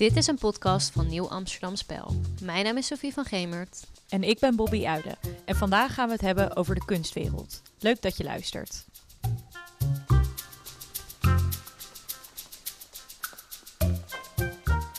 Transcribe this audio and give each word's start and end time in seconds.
Dit 0.00 0.16
is 0.16 0.26
een 0.26 0.38
podcast 0.38 0.92
van 0.92 1.06
Nieuw 1.06 1.28
Amsterdam 1.28 1.76
Spel. 1.76 2.14
Mijn 2.42 2.64
naam 2.64 2.76
is 2.76 2.86
Sophie 2.86 3.12
van 3.12 3.24
Gemert. 3.24 3.86
En 4.08 4.22
ik 4.22 4.38
ben 4.38 4.56
Bobby 4.56 4.86
Uiden. 4.86 5.16
En 5.44 5.56
vandaag 5.56 5.94
gaan 5.94 6.06
we 6.06 6.12
het 6.12 6.20
hebben 6.20 6.56
over 6.56 6.74
de 6.74 6.84
kunstwereld. 6.84 7.62
Leuk 7.78 8.02
dat 8.02 8.16
je 8.16 8.24
luistert. 8.24 8.84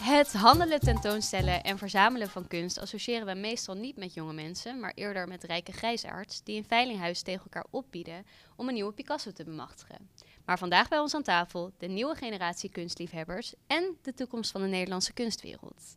Het 0.02 0.34
handelen, 0.34 0.80
tentoonstellen 0.80 1.64
en 1.64 1.78
verzamelen 1.78 2.30
van 2.30 2.48
kunst 2.48 2.80
associëren 2.80 3.26
we 3.26 3.34
meestal 3.34 3.76
niet 3.76 3.98
met 3.98 4.14
jonge 4.14 4.34
mensen, 4.34 4.80
maar 4.80 4.92
eerder 4.96 5.28
met 5.28 5.44
rijke 5.44 5.72
grijsaards 5.72 6.44
die 6.44 6.58
een 6.58 6.68
veilinghuis 6.68 7.22
tegen 7.22 7.44
elkaar 7.44 7.66
opbieden 7.70 8.26
om 8.56 8.68
een 8.68 8.74
nieuwe 8.74 8.94
Picasso 8.94 9.32
te 9.32 9.44
bemachtigen. 9.44 10.10
Maar 10.52 10.60
vandaag 10.60 10.88
bij 10.88 11.00
ons 11.00 11.16
aan 11.16 11.24
tafel 11.24 11.72
de 11.78 11.88
nieuwe 11.88 12.16
generatie 12.16 12.70
kunstliefhebbers 12.70 13.54
en 13.68 13.98
de 14.02 14.14
toekomst 14.14 14.52
van 14.52 14.62
de 14.62 14.68
Nederlandse 14.68 15.14
kunstwereld. 15.14 15.96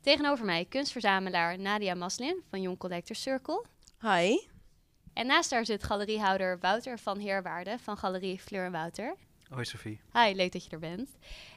Tegenover 0.00 0.44
mij 0.44 0.64
kunstverzamelaar 0.64 1.58
Nadia 1.58 1.94
Maslin 1.94 2.42
van 2.50 2.60
Young 2.60 2.78
Collector 2.78 3.16
Circle. 3.16 3.64
Hi. 4.00 4.38
En 5.12 5.26
naast 5.26 5.50
haar 5.50 5.64
zit 5.64 5.84
galeriehouder 5.84 6.58
Wouter 6.58 6.98
van 6.98 7.18
Heerwaarde 7.18 7.78
van 7.78 7.96
Galerie 7.96 8.40
Fleur 8.40 8.64
en 8.64 8.72
Wouter. 8.72 9.16
Hoi 9.48 9.64
Sophie. 9.64 10.00
Hi, 10.12 10.34
leuk 10.34 10.52
dat 10.52 10.64
je 10.64 10.70
er 10.70 10.78
bent. 10.78 11.10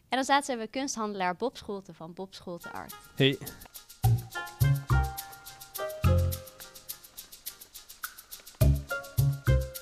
En 0.10 0.18
dan 0.18 0.24
staat 0.24 0.46
ze 0.46 0.58
we 0.58 0.68
kunsthandelaar 0.68 1.36
Bob 1.36 1.58
Scholte 1.58 1.94
van 1.94 2.14
Bob 2.14 2.34
Scholte 2.34 2.72
Art. 2.72 2.96
Hey. 3.16 3.38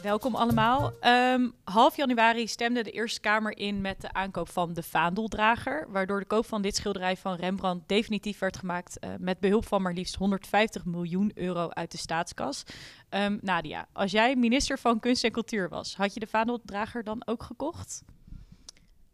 Welkom 0.05 0.35
allemaal. 0.35 0.93
Ehm, 0.99 1.49
half 1.63 1.95
januari 1.95 2.47
stemde 2.47 2.83
de 2.83 2.91
Eerste 2.91 3.19
Kamer 3.19 3.57
in 3.57 3.81
met 3.81 4.01
de 4.01 4.13
aankoop 4.13 4.49
van 4.49 4.73
de 4.73 4.83
Vaandeldrager, 4.83 5.87
waardoor 5.89 6.19
de 6.19 6.25
koop 6.25 6.45
van 6.45 6.61
dit 6.61 6.75
schilderij 6.75 7.17
van 7.17 7.35
Rembrandt 7.35 7.87
definitief 7.87 8.39
werd 8.39 8.57
gemaakt 8.57 8.97
uh, 8.99 9.09
met 9.19 9.39
behulp 9.39 9.65
van 9.65 9.81
maar 9.81 9.93
liefst 9.93 10.15
150 10.15 10.85
miljoen 10.85 11.31
euro 11.35 11.69
uit 11.69 11.91
de 11.91 11.97
staatskas. 11.97 12.63
Um, 13.09 13.39
Nadia, 13.41 13.87
als 13.93 14.11
jij 14.11 14.35
minister 14.35 14.79
van 14.79 14.99
Kunst 14.99 15.23
en 15.23 15.31
Cultuur 15.31 15.69
was, 15.69 15.95
had 15.95 16.13
je 16.13 16.19
de 16.19 16.27
Vaandeldrager 16.27 17.03
dan 17.03 17.21
ook 17.25 17.43
gekocht? 17.43 18.03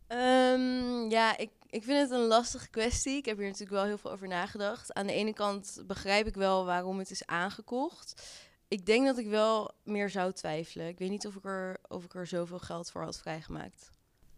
Um, 0.08 1.10
ja, 1.10 1.38
ik, 1.38 1.50
ik 1.70 1.84
vind 1.84 2.00
het 2.00 2.12
een 2.12 2.28
lastige 2.28 2.70
kwestie. 2.70 3.18
Ik 3.18 3.26
heb 3.26 3.38
hier 3.38 3.46
natuurlijk 3.46 3.72
wel 3.72 3.86
heel 3.86 3.98
veel 3.98 4.12
over 4.12 4.28
nagedacht. 4.28 4.94
Aan 4.94 5.08
de 5.08 5.14
ene 5.14 5.34
kant 5.34 5.84
begrijp 5.88 6.28
ik 6.28 6.36
wel 6.36 6.66
waarom 6.66 7.00
het 7.00 7.12
is 7.12 7.26
aangekocht 7.26 8.24
ik 8.72 8.86
denk 8.86 9.06
dat 9.06 9.18
ik 9.18 9.28
wel 9.28 9.72
meer 9.84 10.10
zou 10.10 10.32
twijfelen. 10.34 10.88
Ik 10.88 11.00
weet 11.00 11.10
niet 11.10 11.28
of 11.28 11.36
ik 11.36 11.46
er, 11.46 11.78
of 11.88 12.04
ik 12.04 12.16
er 12.16 12.28
zoveel 12.28 12.60
geld 12.60 12.92
voor 12.92 13.04
had 13.04 13.20
vrijgemaakt. 13.20 13.90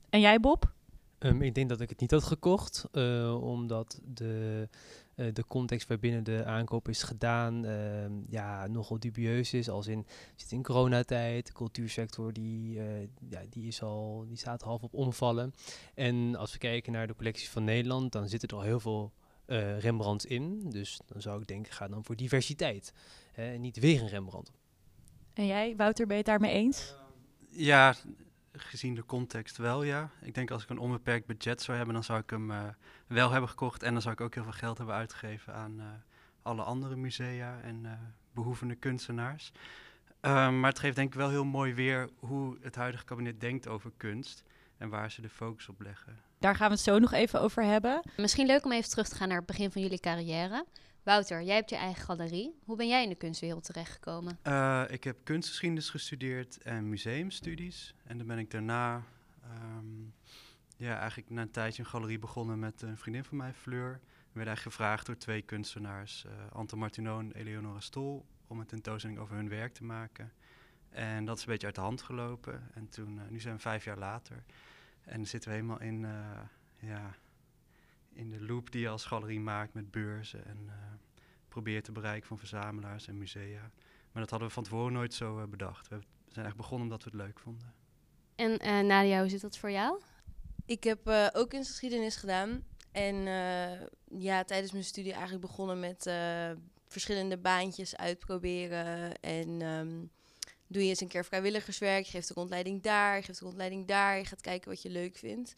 En 0.09 0.19
jij, 0.19 0.39
Bob? 0.39 0.73
Um, 1.19 1.41
ik 1.41 1.55
denk 1.55 1.69
dat 1.69 1.81
ik 1.81 1.89
het 1.89 1.99
niet 1.99 2.11
had 2.11 2.23
gekocht, 2.23 2.85
uh, 2.91 3.43
omdat 3.43 3.99
de, 4.03 4.67
uh, 5.15 5.33
de 5.33 5.47
context 5.47 5.87
waarbinnen 5.87 6.23
de 6.23 6.45
aankoop 6.45 6.89
is 6.89 7.03
gedaan 7.03 7.65
uh, 7.65 8.05
ja, 8.27 8.67
nogal 8.67 8.99
dubieus 8.99 9.53
is. 9.53 9.69
Als 9.69 9.87
in, 9.87 10.05
zit 10.35 10.51
in 10.51 10.63
coronatijd, 10.63 11.45
de 11.45 11.53
cultuursector 11.53 12.33
die, 12.33 12.79
eh, 12.79 13.01
ja, 13.29 13.41
die, 13.49 13.67
is 13.67 13.81
al, 13.81 14.25
die 14.27 14.37
staat 14.37 14.61
half 14.61 14.81
op 14.81 14.93
omvallen. 14.93 15.53
En 15.93 16.35
als 16.35 16.51
we 16.51 16.57
kijken 16.57 16.91
naar 16.91 17.07
de 17.07 17.15
collectie 17.15 17.49
van 17.49 17.63
Nederland, 17.63 18.11
dan 18.11 18.29
zitten 18.29 18.49
er 18.49 18.55
al 18.55 18.61
heel 18.61 18.79
veel 18.79 19.11
Rembrandt 19.79 20.25
in. 20.25 20.69
Dus 20.69 20.99
dan 21.05 21.21
zou 21.21 21.41
ik 21.41 21.47
denken, 21.47 21.73
ga 21.73 21.87
dan 21.87 22.03
voor 22.03 22.15
diversiteit 22.15 22.93
en 23.33 23.61
niet 23.61 23.79
weer 23.79 24.01
een 24.01 24.07
Rembrandt. 24.07 24.51
En 25.33 25.45
jij, 25.45 25.75
Wouter, 25.75 26.05
ben 26.05 26.17
je 26.17 26.21
het 26.21 26.31
daarmee 26.31 26.51
eens? 26.51 26.95
Ja, 27.49 27.95
gezien 28.51 28.95
de 28.95 29.05
context 29.05 29.57
wel, 29.57 29.83
ja. 29.83 30.09
Ik 30.21 30.33
denk 30.33 30.51
als 30.51 30.63
ik 30.63 30.69
een 30.69 30.77
onbeperkt 30.77 31.25
budget 31.25 31.61
zou 31.61 31.77
hebben, 31.77 31.95
dan 31.95 32.03
zou 32.03 32.19
ik 32.19 32.29
hem 32.29 32.51
uh, 32.51 32.63
wel 33.07 33.31
hebben 33.31 33.49
gekocht. 33.49 33.83
En 33.83 33.93
dan 33.93 34.01
zou 34.01 34.13
ik 34.13 34.21
ook 34.21 34.33
heel 34.33 34.43
veel 34.43 34.51
geld 34.51 34.77
hebben 34.77 34.95
uitgegeven 34.95 35.53
aan 35.53 35.79
uh, 35.79 35.85
alle 36.41 36.63
andere 36.63 36.95
musea 36.95 37.61
en 37.61 37.83
uh, 37.83 37.91
behoevende 38.33 38.75
kunstenaars. 38.75 39.51
Ehm, 40.19 40.59
maar 40.59 40.69
het 40.69 40.79
geeft 40.79 40.95
denk 40.95 41.07
ik 41.07 41.19
wel 41.19 41.29
heel 41.29 41.45
mooi 41.45 41.73
weer 41.73 42.09
hoe 42.19 42.57
het 42.61 42.75
huidige 42.75 43.05
kabinet 43.05 43.39
denkt 43.39 43.67
over 43.67 43.91
kunst 43.97 44.43
en 44.77 44.89
waar 44.89 45.11
ze 45.11 45.21
de 45.21 45.29
focus 45.29 45.69
op 45.69 45.81
leggen. 45.81 46.19
Daar 46.43 46.55
gaan 46.55 46.67
we 46.67 46.73
het 46.73 46.83
zo 46.83 46.99
nog 46.99 47.11
even 47.11 47.41
over 47.41 47.63
hebben. 47.63 48.01
Misschien 48.17 48.45
leuk 48.45 48.65
om 48.65 48.71
even 48.71 48.89
terug 48.89 49.07
te 49.07 49.15
gaan 49.15 49.27
naar 49.27 49.37
het 49.37 49.45
begin 49.45 49.71
van 49.71 49.81
jullie 49.81 49.99
carrière. 49.99 50.65
Wouter, 51.03 51.43
jij 51.43 51.55
hebt 51.55 51.69
je 51.69 51.75
eigen 51.75 52.03
galerie. 52.03 52.59
Hoe 52.65 52.77
ben 52.77 52.87
jij 52.87 53.03
in 53.03 53.09
de 53.09 53.15
kunstwereld 53.15 53.63
terechtgekomen? 53.63 54.39
Uh, 54.47 54.83
ik 54.87 55.03
heb 55.03 55.17
kunstgeschiedenis 55.23 55.89
gestudeerd 55.89 56.57
en 56.57 56.89
museumstudies. 56.89 57.93
En 58.03 58.17
dan 58.17 58.27
ben 58.27 58.37
ik 58.37 58.51
daarna 58.51 59.03
um, 59.75 60.13
ja, 60.77 60.97
eigenlijk 60.99 61.29
na 61.29 61.41
een 61.41 61.51
tijdje 61.51 61.83
een 61.83 61.89
galerie 61.89 62.19
begonnen 62.19 62.59
met 62.59 62.81
een 62.81 62.97
vriendin 62.97 63.23
van 63.23 63.37
mij, 63.37 63.53
Fleur. 63.53 63.91
We 64.01 64.39
werden 64.39 64.53
eigenlijk 64.53 64.75
gevraagd 64.75 65.05
door 65.05 65.17
twee 65.17 65.41
kunstenaars, 65.41 66.25
uh, 66.25 66.31
Anton 66.51 66.79
Martineau 66.79 67.19
en 67.19 67.31
Eleonora 67.31 67.79
Stol, 67.79 68.25
om 68.47 68.59
een 68.59 68.67
tentoonstelling 68.67 69.19
over 69.19 69.35
hun 69.35 69.49
werk 69.49 69.73
te 69.73 69.83
maken. 69.83 70.31
En 70.89 71.25
dat 71.25 71.37
is 71.37 71.43
een 71.43 71.51
beetje 71.51 71.65
uit 71.65 71.75
de 71.75 71.81
hand 71.81 72.01
gelopen. 72.01 72.69
En 72.73 72.89
toen, 72.89 73.15
uh, 73.15 73.21
nu 73.29 73.39
zijn 73.39 73.55
we 73.55 73.61
vijf 73.61 73.83
jaar 73.83 73.97
later. 73.97 74.43
En 75.05 75.15
dan 75.15 75.25
zitten 75.25 75.49
we 75.49 75.55
helemaal 75.55 75.81
in, 75.81 76.07
ja, 76.79 77.15
in 78.13 78.29
de 78.29 78.41
loop 78.41 78.71
die 78.71 78.81
je 78.81 78.89
als 78.89 79.05
galerie 79.05 79.39
maakt 79.39 79.73
met 79.73 79.91
beurzen 79.91 80.45
en 80.45 80.57
uh, 80.65 80.73
probeert 81.47 81.83
te 81.83 81.91
bereiken 81.91 82.27
van 82.27 82.37
verzamelaars 82.37 83.07
en 83.07 83.17
musea. 83.17 83.71
Maar 84.11 84.21
dat 84.21 84.29
hadden 84.29 84.47
we 84.47 84.53
van 84.53 84.63
tevoren 84.63 84.93
nooit 84.93 85.13
zo 85.13 85.39
uh, 85.39 85.45
bedacht. 85.45 85.87
We 85.87 85.99
zijn 86.27 86.45
echt 86.45 86.55
begonnen 86.55 86.83
omdat 86.83 87.03
we 87.03 87.09
het 87.09 87.19
leuk 87.19 87.39
vonden. 87.39 87.73
En 88.35 88.51
uh, 88.51 88.79
Nadia, 88.79 89.19
hoe 89.19 89.29
zit 89.29 89.41
dat 89.41 89.57
voor 89.57 89.71
jou? 89.71 90.01
Ik 90.65 90.83
heb 90.83 91.07
ook 91.33 91.49
kunstgeschiedenis 91.49 92.15
gedaan. 92.15 92.63
En 92.91 93.15
ja, 94.17 94.43
tijdens 94.43 94.71
mijn 94.71 94.83
studie 94.83 95.11
eigenlijk 95.11 95.41
begonnen 95.41 95.79
met 95.79 96.11
verschillende 96.87 97.37
baantjes 97.37 97.95
uitproberen. 97.95 99.19
En 99.19 99.61
um, 99.61 100.11
doe 100.73 100.83
je 100.83 100.89
eens 100.89 101.01
een 101.01 101.07
keer 101.07 101.25
vrijwilligerswerk, 101.25 102.05
je 102.05 102.11
geeft 102.11 102.27
de 102.27 102.33
rondleiding 102.33 102.81
daar, 102.81 103.15
je 103.15 103.23
geeft 103.23 103.39
de 103.39 103.45
rondleiding 103.45 103.87
daar. 103.87 104.17
Je 104.17 104.25
gaat 104.25 104.41
kijken 104.41 104.69
wat 104.69 104.81
je 104.81 104.89
leuk 104.89 105.15
vindt. 105.15 105.53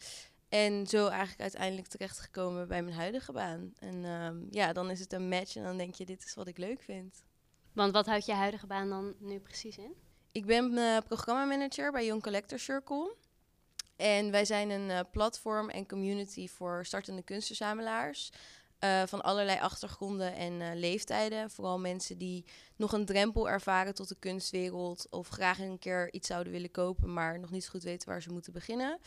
En 0.48 0.86
zo 0.86 1.06
eigenlijk 1.08 1.40
uiteindelijk 1.40 1.88
terechtgekomen 1.88 2.68
bij 2.68 2.82
mijn 2.82 2.96
huidige 2.96 3.32
baan. 3.32 3.72
En 3.78 4.04
um, 4.04 4.46
ja, 4.50 4.72
dan 4.72 4.90
is 4.90 5.00
het 5.00 5.12
een 5.12 5.28
match 5.28 5.56
en 5.56 5.62
dan 5.62 5.76
denk 5.76 5.94
je, 5.94 6.06
dit 6.06 6.24
is 6.24 6.34
wat 6.34 6.46
ik 6.46 6.58
leuk 6.58 6.82
vind. 6.82 7.22
Want 7.72 7.92
wat 7.92 8.06
houdt 8.06 8.26
je 8.26 8.32
huidige 8.32 8.66
baan 8.66 8.88
dan 8.88 9.14
nu 9.18 9.38
precies 9.38 9.76
in? 9.76 9.94
Ik 10.32 10.46
ben 10.46 10.72
uh, 10.72 10.96
programmamanager 11.06 11.92
bij 11.92 12.06
Young 12.06 12.22
Collector 12.22 12.58
Circle. 12.58 13.14
En 13.96 14.30
wij 14.30 14.44
zijn 14.44 14.70
een 14.70 14.88
uh, 14.88 15.00
platform 15.10 15.68
en 15.68 15.86
community 15.86 16.48
voor 16.48 16.86
startende 16.86 17.22
kunstverzamelaars. 17.22 18.32
Uh, 18.84 19.02
van 19.06 19.22
allerlei 19.22 19.58
achtergronden 19.58 20.34
en 20.34 20.78
leeftijden. 20.78 21.50
Vooral 21.50 21.78
mensen 21.78 22.18
die 22.18 22.44
nog 22.76 22.92
een 22.92 23.04
drempel 23.04 23.48
ervaren 23.48 23.94
tot 23.94 24.08
de 24.08 24.16
kunstwereld. 24.18 25.06
Of 25.10 25.28
graag 25.28 25.58
een 25.58 25.78
keer 25.78 26.12
iets 26.12 26.28
zouden 26.28 26.52
willen 26.52 26.70
kopen, 26.70 27.12
maar 27.12 27.40
nog 27.40 27.50
niet 27.50 27.64
zo 27.64 27.70
goed 27.70 27.82
weten 27.82 28.08
waar 28.08 28.22
ze 28.22 28.32
moeten 28.32 28.52
beginnen. 28.52 28.98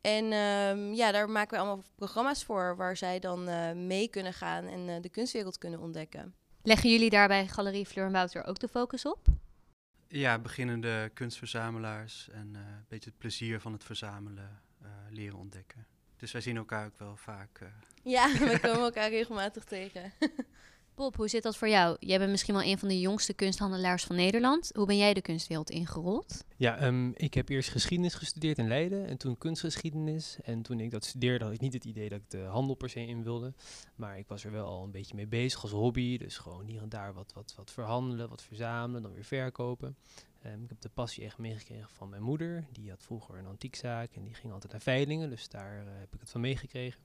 En 0.00 0.24
um, 0.32 0.92
ja, 0.92 1.12
daar 1.12 1.30
maken 1.30 1.50
we 1.50 1.64
allemaal 1.64 1.84
programma's 1.94 2.44
voor 2.44 2.76
waar 2.76 2.96
zij 2.96 3.18
dan 3.18 3.48
uh, 3.48 3.72
mee 3.72 4.08
kunnen 4.08 4.32
gaan 4.32 4.66
en 4.66 4.88
uh, 4.88 4.94
de 5.00 5.08
kunstwereld 5.08 5.58
kunnen 5.58 5.80
ontdekken. 5.80 6.34
Leggen 6.62 6.90
jullie 6.90 7.10
daarbij 7.10 7.48
Galerie 7.48 7.86
Fleur 7.86 8.06
en 8.06 8.12
Wouter 8.12 8.44
ook 8.44 8.58
de 8.58 8.68
focus 8.68 9.06
op? 9.06 9.26
Ja, 10.08 10.38
beginnende 10.38 11.10
kunstverzamelaars 11.14 12.28
en 12.32 12.52
uh, 12.54 12.60
een 12.60 12.84
beetje 12.88 13.10
het 13.10 13.18
plezier 13.18 13.60
van 13.60 13.72
het 13.72 13.84
verzamelen 13.84 14.60
leren 15.10 15.38
ontdekken. 15.38 15.86
Dus 16.22 16.32
wij 16.32 16.40
zien 16.40 16.56
elkaar 16.56 16.86
ook 16.86 16.98
wel 16.98 17.16
vaak. 17.16 17.60
Ja, 18.02 18.32
we 18.38 18.58
komen 18.60 18.80
elkaar 18.80 19.10
regelmatig 19.10 19.64
tegen. 19.64 20.12
Bob, 20.94 21.16
hoe 21.16 21.28
zit 21.28 21.42
dat 21.42 21.56
voor 21.56 21.68
jou? 21.68 21.96
Jij 22.00 22.18
bent 22.18 22.30
misschien 22.30 22.54
wel 22.54 22.62
een 22.62 22.78
van 22.78 22.88
de 22.88 23.00
jongste 23.00 23.34
kunsthandelaars 23.34 24.04
van 24.04 24.16
Nederland. 24.16 24.70
Hoe 24.74 24.86
ben 24.86 24.96
jij 24.96 25.14
de 25.14 25.20
kunstwereld 25.20 25.70
ingerold? 25.70 26.44
Ja, 26.56 26.86
um, 26.86 27.12
ik 27.16 27.34
heb 27.34 27.48
eerst 27.48 27.68
geschiedenis 27.68 28.14
gestudeerd 28.14 28.58
in 28.58 28.68
Leiden 28.68 29.06
en 29.06 29.16
toen 29.16 29.38
kunstgeschiedenis. 29.38 30.36
En 30.42 30.62
toen 30.62 30.80
ik 30.80 30.90
dat 30.90 31.04
studeerde 31.04 31.44
had 31.44 31.54
ik 31.54 31.60
niet 31.60 31.72
het 31.72 31.84
idee 31.84 32.08
dat 32.08 32.18
ik 32.18 32.30
de 32.30 32.42
handel 32.42 32.74
per 32.74 32.90
se 32.90 33.06
in 33.06 33.22
wilde. 33.22 33.54
Maar 33.94 34.18
ik 34.18 34.28
was 34.28 34.44
er 34.44 34.52
wel 34.52 34.66
al 34.66 34.84
een 34.84 34.90
beetje 34.90 35.14
mee 35.14 35.26
bezig 35.26 35.62
als 35.62 35.70
hobby. 35.70 36.18
Dus 36.18 36.38
gewoon 36.38 36.66
hier 36.66 36.82
en 36.82 36.88
daar 36.88 37.14
wat, 37.14 37.32
wat, 37.32 37.54
wat 37.56 37.70
verhandelen, 37.70 38.28
wat 38.28 38.42
verzamelen, 38.42 39.02
dan 39.02 39.14
weer 39.14 39.24
verkopen. 39.24 39.96
Um, 40.46 40.62
ik 40.62 40.68
heb 40.68 40.80
de 40.80 40.88
passie 40.88 41.24
echt 41.24 41.38
meegekregen 41.38 41.88
van 41.88 42.08
mijn 42.08 42.22
moeder. 42.22 42.64
Die 42.72 42.90
had 42.90 43.02
vroeger 43.02 43.38
een 43.38 43.46
antiekzaak 43.46 44.14
en 44.14 44.24
die 44.24 44.34
ging 44.34 44.52
altijd 44.52 44.72
naar 44.72 44.80
veilingen. 44.80 45.30
Dus 45.30 45.48
daar 45.48 45.84
uh, 45.84 45.90
heb 45.98 46.14
ik 46.14 46.20
het 46.20 46.30
van 46.30 46.40
meegekregen. 46.40 47.00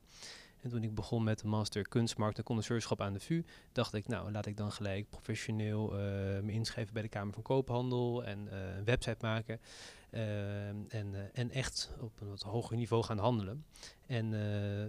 En 0.61 0.69
toen 0.69 0.83
ik 0.83 0.95
begon 0.95 1.23
met 1.23 1.39
de 1.39 1.47
master 1.47 1.87
kunstmarkt 1.87 2.37
en 2.37 2.43
connoisseurschap 2.43 3.01
aan 3.01 3.13
de 3.13 3.19
VU, 3.19 3.43
dacht 3.71 3.93
ik, 3.93 4.07
nou 4.07 4.31
laat 4.31 4.45
ik 4.45 4.57
dan 4.57 4.71
gelijk 4.71 5.09
professioneel 5.09 5.93
uh, 5.93 5.99
me 6.41 6.51
inschrijven 6.51 6.93
bij 6.93 7.01
de 7.01 7.09
Kamer 7.09 7.33
van 7.33 7.43
Koophandel 7.43 8.23
en 8.23 8.47
uh, 8.51 8.75
een 8.77 8.83
website 8.83 9.17
maken. 9.19 9.59
Uh, 10.11 10.67
en, 10.67 11.29
en 11.33 11.51
echt 11.51 11.89
op 11.99 12.21
een 12.21 12.29
wat 12.29 12.41
hoger 12.41 12.75
niveau 12.75 13.03
gaan 13.03 13.17
handelen. 13.17 13.65
En 14.05 14.29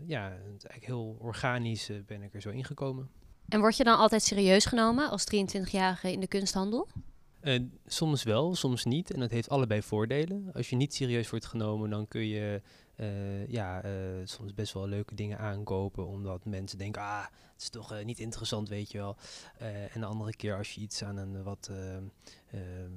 ja, 0.07 0.29
eigenlijk 0.29 0.85
heel 0.85 1.17
organisch 1.21 1.91
ben 2.07 2.23
ik 2.23 2.35
er 2.35 2.41
zo 2.41 2.51
ingekomen. 2.51 3.11
En 3.49 3.61
word 3.61 3.77
je 3.77 3.85
dan 3.85 3.99
altijd 3.99 4.23
serieus 4.23 4.65
genomen 4.65 5.11
als 5.11 5.25
23-jarige 5.35 6.13
in 6.13 6.21
de 6.21 6.27
kunsthandel? 6.27 6.89
Uh, 7.49 7.61
soms 7.87 8.23
wel, 8.23 8.55
soms 8.55 8.85
niet. 8.85 9.11
En 9.13 9.21
dat 9.21 9.31
heeft 9.31 9.49
allebei 9.49 9.83
voordelen. 9.83 10.51
Als 10.55 10.71
je 10.71 10.77
niet 10.77 10.95
serieus 10.95 11.31
wordt 11.31 11.47
genomen, 11.47 11.91
dan 11.91 12.09
kun 12.09 12.27
je 12.27 12.63
eh, 12.97 13.49
ja, 13.49 13.83
eh, 13.83 13.91
soms 14.25 14.55
best 14.55 14.73
wel 14.73 14.89
leuke 14.89 15.15
dingen 15.15 15.39
aankopen. 15.39 16.07
Omdat 16.07 16.45
mensen 16.45 16.79
denken, 16.79 17.03
ah, 17.03 17.25
het 17.53 17.63
is 17.63 17.69
toch 17.69 17.93
eh, 17.93 18.05
niet 18.05 18.19
interessant, 18.19 18.69
weet 18.69 18.91
je 18.91 18.99
wel. 18.99 19.17
Eh, 19.59 19.95
en 19.95 20.01
de 20.01 20.07
andere 20.07 20.37
keer 20.37 20.57
als 20.57 20.75
je 20.75 20.81
iets 20.81 21.03
aan 21.03 21.17
een 21.17 21.43
wat, 21.43 21.69
eh, 21.71 21.97
eh, 21.97 22.03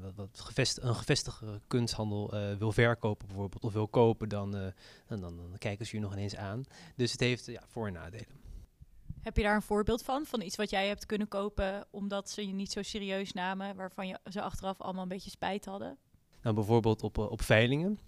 wat, 0.01 0.13
wat 0.15 0.39
gevest, 0.39 0.77
een 0.81 0.95
gevestigde 0.95 1.59
kunsthandel 1.67 2.33
eh, 2.33 2.55
wil 2.57 2.71
verkopen 2.71 3.27
bijvoorbeeld, 3.27 3.63
of 3.63 3.73
wil 3.73 3.87
kopen, 3.87 4.29
dan, 4.29 4.55
eh, 4.55 4.65
dan, 5.07 5.21
dan, 5.21 5.37
dan 5.37 5.57
kijken 5.57 5.85
ze 5.85 5.95
je 5.95 6.01
nog 6.01 6.13
ineens 6.13 6.35
aan. 6.35 6.63
Dus 6.95 7.11
het 7.11 7.19
heeft 7.19 7.45
ja, 7.45 7.63
voor- 7.67 7.87
en 7.87 7.93
nadelen. 7.93 8.40
Heb 9.21 9.37
je 9.37 9.43
daar 9.43 9.55
een 9.55 9.61
voorbeeld 9.61 10.03
van? 10.03 10.25
Van 10.25 10.41
iets 10.41 10.55
wat 10.55 10.69
jij 10.69 10.87
hebt 10.87 11.05
kunnen 11.05 11.27
kopen 11.27 11.85
omdat 11.91 12.29
ze 12.29 12.47
je 12.47 12.53
niet 12.53 12.71
zo 12.71 12.81
serieus 12.81 13.33
namen, 13.33 13.75
waarvan 13.75 14.07
je 14.07 14.19
ze 14.31 14.41
achteraf 14.41 14.81
allemaal 14.81 15.03
een 15.03 15.07
beetje 15.09 15.29
spijt 15.29 15.65
hadden? 15.65 15.97
Nou, 16.41 16.55
bijvoorbeeld 16.55 17.03
op, 17.03 17.17
eh, 17.17 17.31
op 17.31 17.41
veilingen. 17.41 17.99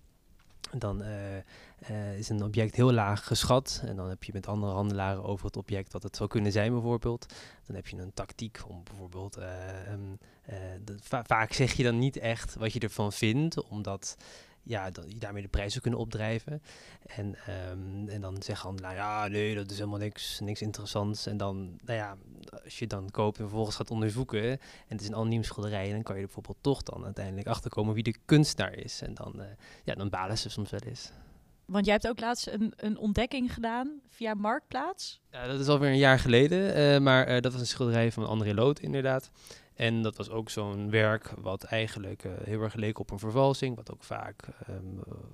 Dan 0.77 1.01
eh, 1.03 1.37
eh, 1.37 2.17
is 2.17 2.29
een 2.29 2.43
object 2.43 2.75
heel 2.75 2.91
laag 2.91 3.27
geschat. 3.27 3.81
En 3.85 3.95
dan 3.95 4.09
heb 4.09 4.23
je 4.23 4.31
met 4.33 4.47
andere 4.47 4.73
handelaren 4.73 5.23
over 5.23 5.45
het 5.45 5.57
object 5.57 5.93
wat 5.93 6.03
het 6.03 6.15
zou 6.15 6.29
kunnen 6.29 6.51
zijn, 6.51 6.71
bijvoorbeeld. 6.71 7.33
Dan 7.65 7.75
heb 7.75 7.87
je 7.87 7.97
een 7.97 8.13
tactiek 8.13 8.61
om 8.67 8.83
bijvoorbeeld. 8.83 9.37
eh, 9.37 9.87
ehm, 9.91 10.15
eh, 10.43 11.21
vaak 11.23 11.53
zeg 11.53 11.73
je 11.73 11.83
dan 11.83 11.99
niet 11.99 12.17
echt 12.17 12.55
wat 12.55 12.73
je 12.73 12.79
ervan 12.79 13.11
vindt, 13.11 13.63
omdat 13.63 14.17
ja, 14.63 14.91
dat 14.91 15.11
je 15.11 15.17
daarmee 15.17 15.41
de 15.41 15.47
prijs 15.47 15.71
zou 15.71 15.81
kunnen 15.81 15.99
opdrijven. 15.99 16.61
En, 17.05 17.35
ehm, 17.35 18.07
en 18.07 18.21
dan 18.21 18.41
zeggen 18.41 18.67
handelaar, 18.67 18.95
ja, 18.95 19.27
nee, 19.27 19.55
dat 19.55 19.71
is 19.71 19.77
helemaal 19.77 19.99
niks, 19.99 20.39
niks 20.39 20.61
interessants. 20.61 21.25
En 21.25 21.37
dan, 21.37 21.79
nou 21.85 21.97
ja, 21.97 22.17
als 22.63 22.79
je 22.79 22.87
dan 22.87 23.11
koopt 23.11 23.37
en 23.37 23.43
vervolgens 23.43 23.75
gaat 23.75 23.91
onderzoeken 23.91 24.43
en 24.43 24.59
het 24.87 25.01
is 25.01 25.07
een 25.07 25.15
anoniem 25.15 25.43
schilderij, 25.43 25.91
dan 25.91 26.03
kan 26.03 26.15
je 26.15 26.21
er 26.21 26.27
bijvoorbeeld 26.27 26.57
toch 26.61 26.83
dan 26.83 27.05
uiteindelijk 27.05 27.47
achterkomen 27.47 27.93
wie 27.93 28.03
de 28.03 28.15
kunstenaar 28.25 28.73
is. 28.73 29.01
En 29.01 29.13
dan, 29.13 29.41
eh, 29.41 29.47
ja, 29.83 29.95
dan 29.95 30.09
balen 30.09 30.37
ze 30.37 30.49
soms 30.49 30.69
wel 30.69 30.79
eens. 30.79 31.11
Want 31.65 31.85
jij 31.85 31.93
hebt 31.93 32.07
ook 32.07 32.19
laatst 32.19 32.47
een, 32.47 32.73
een 32.75 32.97
ontdekking 32.97 33.53
gedaan 33.53 33.99
via 34.09 34.33
Marktplaats. 34.33 35.21
Ja, 35.31 35.47
dat 35.47 35.59
is 35.59 35.67
alweer 35.67 35.89
een 35.89 35.97
jaar 35.97 36.19
geleden, 36.19 36.73
eh, 36.73 36.99
maar 36.99 37.27
eh, 37.27 37.41
dat 37.41 37.51
was 37.51 37.61
een 37.61 37.67
schilderij 37.67 38.11
van 38.11 38.27
André 38.27 38.53
Lood 38.53 38.79
inderdaad. 38.79 39.31
En 39.75 40.01
dat 40.01 40.17
was 40.17 40.29
ook 40.29 40.49
zo'n 40.49 40.89
werk 40.89 41.33
wat 41.37 41.63
eigenlijk 41.63 42.23
eh, 42.23 42.31
heel 42.43 42.61
erg 42.61 42.73
leek 42.73 42.99
op 42.99 43.11
een 43.11 43.19
vervalsing, 43.19 43.75
wat 43.75 43.91
ook 43.91 44.03
vaak, 44.03 44.47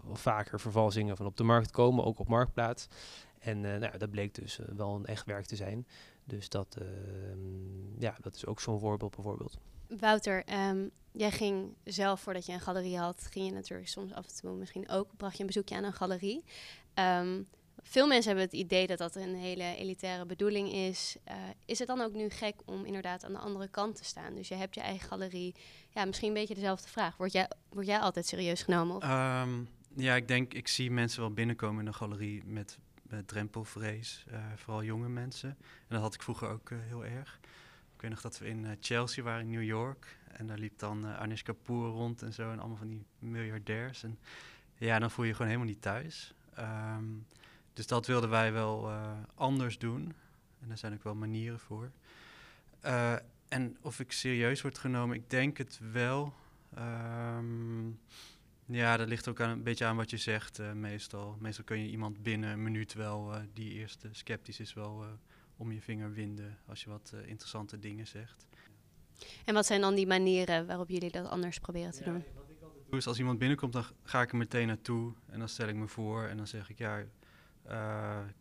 wel 0.03 0.15
vaker 0.15 0.59
vervalsingen 0.59 1.17
van 1.17 1.25
op 1.25 1.37
de 1.37 1.43
markt 1.43 1.71
komen, 1.71 2.05
ook 2.05 2.19
op 2.19 2.27
Marktplaats. 2.27 2.87
En 3.39 3.73
eh, 3.73 3.79
nou, 3.79 3.97
dat 3.97 4.09
bleek 4.09 4.33
dus 4.33 4.59
eh, 4.59 4.65
wel 4.75 4.95
een 4.95 5.05
echt 5.05 5.25
werk 5.25 5.45
te 5.45 5.55
zijn. 5.55 5.87
Dus 6.23 6.49
dat, 6.49 6.77
ehm, 6.79 8.01
ja, 8.01 8.17
dat 8.21 8.35
is 8.35 8.45
ook 8.45 8.59
zo'n 8.59 8.79
voorbeeld 8.79 9.15
bijvoorbeeld. 9.15 9.57
Wouter, 9.87 10.43
ehm, 10.43 10.87
jij 11.11 11.31
ging 11.31 11.75
zelf 11.83 12.19
voordat 12.21 12.45
je 12.45 12.53
een 12.53 12.59
galerie 12.59 12.97
had, 12.97 13.27
ging 13.31 13.45
je 13.45 13.51
natuurlijk 13.51 13.87
soms 13.87 14.13
af 14.13 14.27
en 14.27 14.35
toe 14.35 14.55
misschien 14.55 14.89
ook, 14.89 15.17
bracht 15.17 15.33
je 15.35 15.39
een 15.39 15.47
bezoekje 15.47 15.75
aan 15.75 15.83
een 15.83 15.93
galerie. 15.93 16.43
Veel 17.83 18.07
mensen 18.07 18.27
hebben 18.27 18.45
het 18.45 18.53
idee 18.59 18.87
dat 18.87 18.97
dat 18.97 19.15
een 19.15 19.35
hele 19.35 19.75
elitaire 19.75 20.25
bedoeling 20.25 20.71
is. 20.73 21.15
Eh, 21.23 21.35
is 21.65 21.79
het 21.79 21.87
dan 21.87 22.01
ook 22.01 22.13
nu 22.13 22.29
gek 22.29 22.55
om 22.65 22.85
inderdaad 22.85 23.23
aan 23.23 23.31
de 23.31 23.37
andere 23.39 23.67
kant 23.67 23.95
te 23.95 24.03
staan? 24.03 24.35
Dus 24.35 24.47
je 24.47 24.55
hebt 24.55 24.75
je 24.75 24.81
eigen 24.81 25.07
galerie. 25.07 25.55
Ja, 25.89 26.05
misschien 26.05 26.27
een 26.27 26.33
beetje 26.33 26.55
dezelfde 26.55 26.89
vraag. 26.89 27.17
Word 27.17 27.31
jij, 27.31 27.49
word 27.69 27.85
jij 27.85 27.99
altijd 27.99 28.25
serieus 28.25 28.63
genomen? 28.63 28.95
Of? 28.95 29.03
Ehm, 29.03 29.63
ja, 29.95 30.15
ik 30.15 30.27
denk, 30.27 30.53
ik 30.53 30.67
zie 30.67 30.91
mensen 30.91 31.19
wel 31.21 31.31
binnenkomen 31.33 31.81
in 31.81 31.87
een 31.87 31.93
galerie 31.93 32.43
met, 32.45 32.77
drempelvrees. 33.25 34.25
eh, 34.31 34.39
vooral 34.55 34.83
jonge 34.83 35.09
mensen. 35.09 35.49
En 35.59 35.87
dat 35.87 36.01
had 36.01 36.13
ik 36.13 36.21
vroeger 36.21 36.49
ook 36.49 36.69
eh, 36.71 36.77
heel 36.81 37.05
erg. 37.05 37.39
Ik 37.95 38.01
weet 38.01 38.11
nog 38.11 38.21
dat 38.21 38.37
we 38.37 38.47
in 38.47 38.77
Chelsea 38.79 39.23
waren 39.23 39.41
in 39.41 39.49
New 39.49 39.63
York. 39.63 40.17
En 40.31 40.47
daar 40.47 40.57
liep 40.57 40.79
dan 40.79 41.05
eh 41.05 41.19
Anish 41.19 41.41
Kapoor 41.41 41.89
rond 41.89 42.21
en 42.21 42.33
zo. 42.33 42.51
En 42.51 42.59
allemaal 42.59 42.77
van 42.77 42.87
die 42.87 43.05
miljardairs. 43.19 44.03
En 44.03 44.19
ja, 44.77 44.99
dan 44.99 45.11
voel 45.11 45.23
je 45.23 45.29
je 45.29 45.35
gewoon 45.35 45.51
helemaal 45.51 45.73
niet 45.73 45.81
thuis. 45.81 46.33
Ehm, 46.53 47.03
dus 47.79 47.87
dat 47.87 48.05
wilden 48.05 48.29
wij 48.29 48.53
wel 48.53 48.89
eh, 48.89 49.11
anders 49.35 49.77
doen. 49.77 50.13
En 50.61 50.67
daar 50.67 50.77
zijn 50.77 50.93
ook 50.93 51.03
wel 51.03 51.15
manieren 51.15 51.59
voor. 51.59 51.91
Eh, 52.79 53.15
en 53.47 53.77
of 53.81 53.99
ik 53.99 54.11
serieus 54.11 54.61
word 54.61 54.77
genomen, 54.77 55.15
ik 55.15 55.29
denk 55.29 55.57
het 55.57 55.79
wel. 55.91 56.33
Ehm, 56.75 57.87
ja, 58.65 58.97
dat 58.97 59.07
ligt 59.07 59.27
ook 59.27 59.41
aan, 59.41 59.49
een 59.49 59.63
beetje 59.63 59.85
aan 59.85 59.95
wat 59.95 60.09
je 60.09 60.17
zegt 60.17 60.59
eh, 60.59 60.71
meestal. 60.71 61.37
Meestal 61.39 61.63
kun 61.63 61.79
je 61.79 61.89
iemand 61.89 62.23
binnen 62.23 62.49
een 62.49 62.63
minuut 62.63 62.93
wel, 62.93 63.33
eh, 63.33 63.41
die 63.53 63.73
eerst 63.73 64.03
eh, 64.03 64.11
sceptisch 64.13 64.59
is, 64.59 64.73
wel 64.73 65.03
eh, 65.03 65.09
om 65.57 65.71
je 65.71 65.81
vinger 65.81 66.13
winden 66.13 66.57
als 66.65 66.83
je 66.83 66.89
wat 66.89 67.13
interessante 67.25 67.79
dingen 67.79 68.07
zegt. 68.07 68.45
En 69.45 69.53
wat 69.53 69.65
zijn 69.65 69.81
dan 69.81 69.95
die 69.95 70.07
manieren 70.07 70.67
waarop 70.67 70.89
jullie 70.89 71.11
dat 71.11 71.25
anders 71.25 71.59
proberen 71.59 71.91
te 71.91 72.03
doen? 72.03 72.23
Dus 72.89 73.07
als 73.07 73.19
iemand 73.19 73.39
binnenkomt, 73.39 73.73
dan 73.73 73.83
ga 74.03 74.21
ik 74.21 74.31
er 74.31 74.37
meteen 74.37 74.67
naartoe 74.67 75.13
en 75.25 75.39
dan 75.39 75.49
stel 75.49 75.67
ik 75.67 75.75
me 75.75 75.87
voor 75.87 76.23
en 76.23 76.37
dan 76.37 76.47
zeg 76.47 76.69
ik 76.69 76.77
ja, 76.77 77.03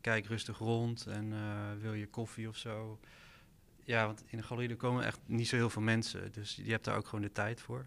kijk 0.00 0.26
rustig 0.26 0.58
rond 0.58 1.06
en 1.06 1.32
eh, 1.32 1.80
wil 1.80 1.94
je 1.94 2.06
koffie 2.06 2.48
of 2.48 2.56
zo. 2.56 2.98
Ja, 3.84 4.06
want 4.06 4.24
in 4.26 4.38
een 4.38 4.44
galerie 4.44 4.70
er 4.70 4.76
komen 4.76 5.04
echt 5.04 5.20
niet 5.26 5.48
zo 5.48 5.56
heel 5.56 5.70
veel 5.70 5.82
mensen, 5.82 6.32
dus 6.32 6.60
je 6.64 6.70
hebt 6.70 6.84
daar 6.84 6.96
ook 6.96 7.06
gewoon 7.06 7.24
de 7.24 7.32
tijd 7.32 7.60
voor. 7.60 7.86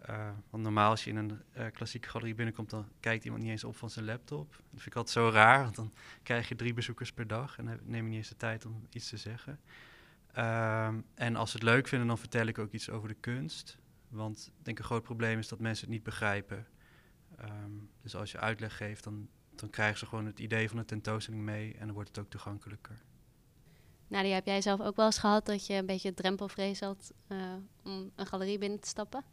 Eh, 0.00 0.30
want 0.50 0.62
normaal 0.62 0.90
als 0.90 1.04
je 1.04 1.10
in 1.10 1.16
een 1.16 1.40
eh, 1.52 1.66
klassieke 1.72 2.08
galerie 2.08 2.34
binnenkomt, 2.34 2.70
dan 2.70 2.88
kijkt 3.00 3.24
iemand 3.24 3.42
niet 3.42 3.50
eens 3.50 3.64
op 3.64 3.76
van 3.76 3.90
zijn 3.90 4.04
laptop. 4.04 4.50
Dat 4.50 4.62
vind 4.70 4.86
ik 4.86 4.96
altijd 4.96 5.16
zo 5.16 5.28
raar, 5.28 5.62
want 5.62 5.76
dan 5.76 5.92
krijg 6.22 6.48
je 6.48 6.56
drie 6.56 6.74
bezoekers 6.74 7.12
per 7.12 7.26
dag 7.26 7.58
en 7.58 7.80
neem 7.84 8.04
je 8.04 8.08
niet 8.08 8.18
eens 8.18 8.28
de 8.28 8.36
tijd 8.36 8.66
om 8.66 8.86
iets 8.90 9.08
te 9.08 9.16
zeggen. 9.16 9.60
Ehm, 10.32 11.00
en 11.14 11.36
als 11.36 11.50
ze 11.50 11.56
het 11.56 11.66
leuk 11.66 11.88
vinden, 11.88 12.08
dan 12.08 12.18
vertel 12.18 12.46
ik 12.46 12.58
ook 12.58 12.72
iets 12.72 12.90
over 12.90 13.08
de 13.08 13.14
kunst. 13.14 13.78
Want 14.08 14.52
ik 14.58 14.64
denk 14.64 14.78
een 14.78 14.84
groot 14.84 15.02
probleem 15.02 15.38
is 15.38 15.48
dat 15.48 15.58
mensen 15.58 15.84
het 15.84 15.94
niet 15.94 16.02
begrijpen. 16.02 16.66
Ehm, 17.36 17.70
dus 18.00 18.16
als 18.16 18.32
je 18.32 18.38
uitleg 18.38 18.76
geeft, 18.76 19.04
dan, 19.04 19.28
dan 19.60 19.70
krijgen 19.70 19.98
ze 19.98 20.06
gewoon 20.06 20.26
het 20.26 20.38
idee 20.38 20.68
van 20.68 20.78
de 20.78 20.84
tentoonstelling 20.84 21.42
mee 21.42 21.74
en 21.74 21.86
dan 21.86 21.94
wordt 21.94 22.08
het 22.08 22.18
ook 22.18 22.30
toegankelijker. 22.30 23.02
Nadia, 24.08 24.34
heb 24.34 24.46
jij 24.46 24.62
zelf 24.62 24.80
ook 24.80 24.96
wel 24.96 25.06
eens 25.06 25.18
gehad 25.18 25.46
dat 25.46 25.66
je 25.66 25.74
een 25.74 25.86
beetje 25.86 26.14
drempelvrees 26.14 26.80
had 26.80 27.12
eh, 27.26 27.54
om 27.84 28.10
een 28.14 28.26
galerie 28.26 28.58
binnen 28.58 28.80
te 28.80 28.88
stappen? 28.88 29.24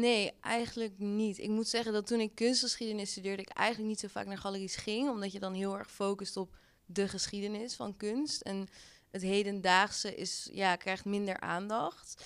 Nee, 0.00 0.32
eigenlijk 0.40 0.98
niet. 0.98 1.38
Ik 1.38 1.48
moet 1.48 1.68
zeggen 1.68 1.92
dat 1.92 2.06
toen 2.06 2.20
ik 2.20 2.34
kunstgeschiedenis 2.34 3.10
studeerde, 3.10 3.42
ik 3.42 3.48
eigenlijk 3.48 3.88
niet 3.88 4.00
zo 4.00 4.08
vaak 4.08 4.26
naar 4.26 4.38
galeries 4.38 4.76
ging, 4.76 5.10
omdat 5.10 5.32
je 5.32 5.38
dan 5.38 5.54
heel 5.54 5.78
erg 5.78 5.90
focust 5.90 6.36
op 6.36 6.56
de 6.86 7.08
geschiedenis 7.08 7.74
van 7.74 7.96
kunst. 7.96 8.40
En 8.40 8.68
het 9.10 9.22
hedendaagse 9.22 10.14
is, 10.14 10.48
ja, 10.52 10.76
krijgt 10.76 11.04
minder 11.04 11.40
aandacht. 11.40 12.24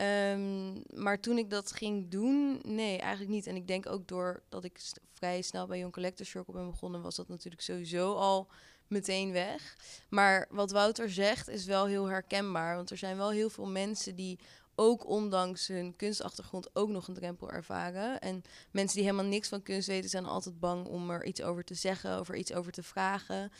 Ehm, 0.00 1.02
maar 1.02 1.20
toen 1.20 1.38
ik 1.38 1.50
dat 1.50 1.72
ging 1.72 2.10
doen, 2.10 2.60
nee, 2.62 2.98
eigenlijk 2.98 3.30
niet. 3.30 3.46
En 3.46 3.56
ik 3.56 3.66
denk 3.66 3.86
ook 3.86 4.08
doordat 4.08 4.64
ik 4.64 4.80
vrij 5.12 5.42
snel 5.42 5.66
bij 5.66 5.78
Young 5.78 5.92
Collector 5.92 6.26
Circle 6.26 6.54
ben 6.54 6.70
begonnen, 6.70 7.02
was 7.02 7.16
dat 7.16 7.28
natuurlijk 7.28 7.62
sowieso 7.62 8.14
al 8.14 8.48
meteen 8.86 9.32
weg. 9.32 9.76
Maar 10.08 10.48
wat 10.50 10.70
Wouter 10.70 11.10
zegt 11.10 11.48
is 11.48 11.64
wel 11.64 11.86
heel 11.86 12.06
herkenbaar. 12.06 12.76
Want 12.76 12.90
er 12.90 12.96
zijn 12.96 13.16
wel 13.16 13.30
heel 13.30 13.50
veel 13.50 13.66
mensen 13.66 14.16
die 14.16 14.38
ook 14.74 15.06
ondanks 15.06 15.66
hun 15.66 15.96
kunstachtergrond 15.96 16.76
ook 16.76 16.88
nog 16.88 17.08
een 17.08 17.14
drempel 17.14 17.50
ervaren. 17.50 18.20
En 18.20 18.42
mensen 18.70 18.96
die 18.96 19.04
helemaal 19.04 19.30
niks 19.30 19.48
van 19.48 19.62
kunst 19.62 19.88
weten, 19.88 20.10
zijn 20.10 20.26
altijd 20.26 20.60
bang 20.60 20.86
om 20.86 21.10
er 21.10 21.24
iets 21.24 21.42
over 21.42 21.64
te 21.64 21.74
zeggen, 21.74 22.20
of 22.20 22.28
er 22.28 22.36
iets 22.36 22.52
over 22.52 22.72
te 22.72 22.82
vragen. 22.82 23.52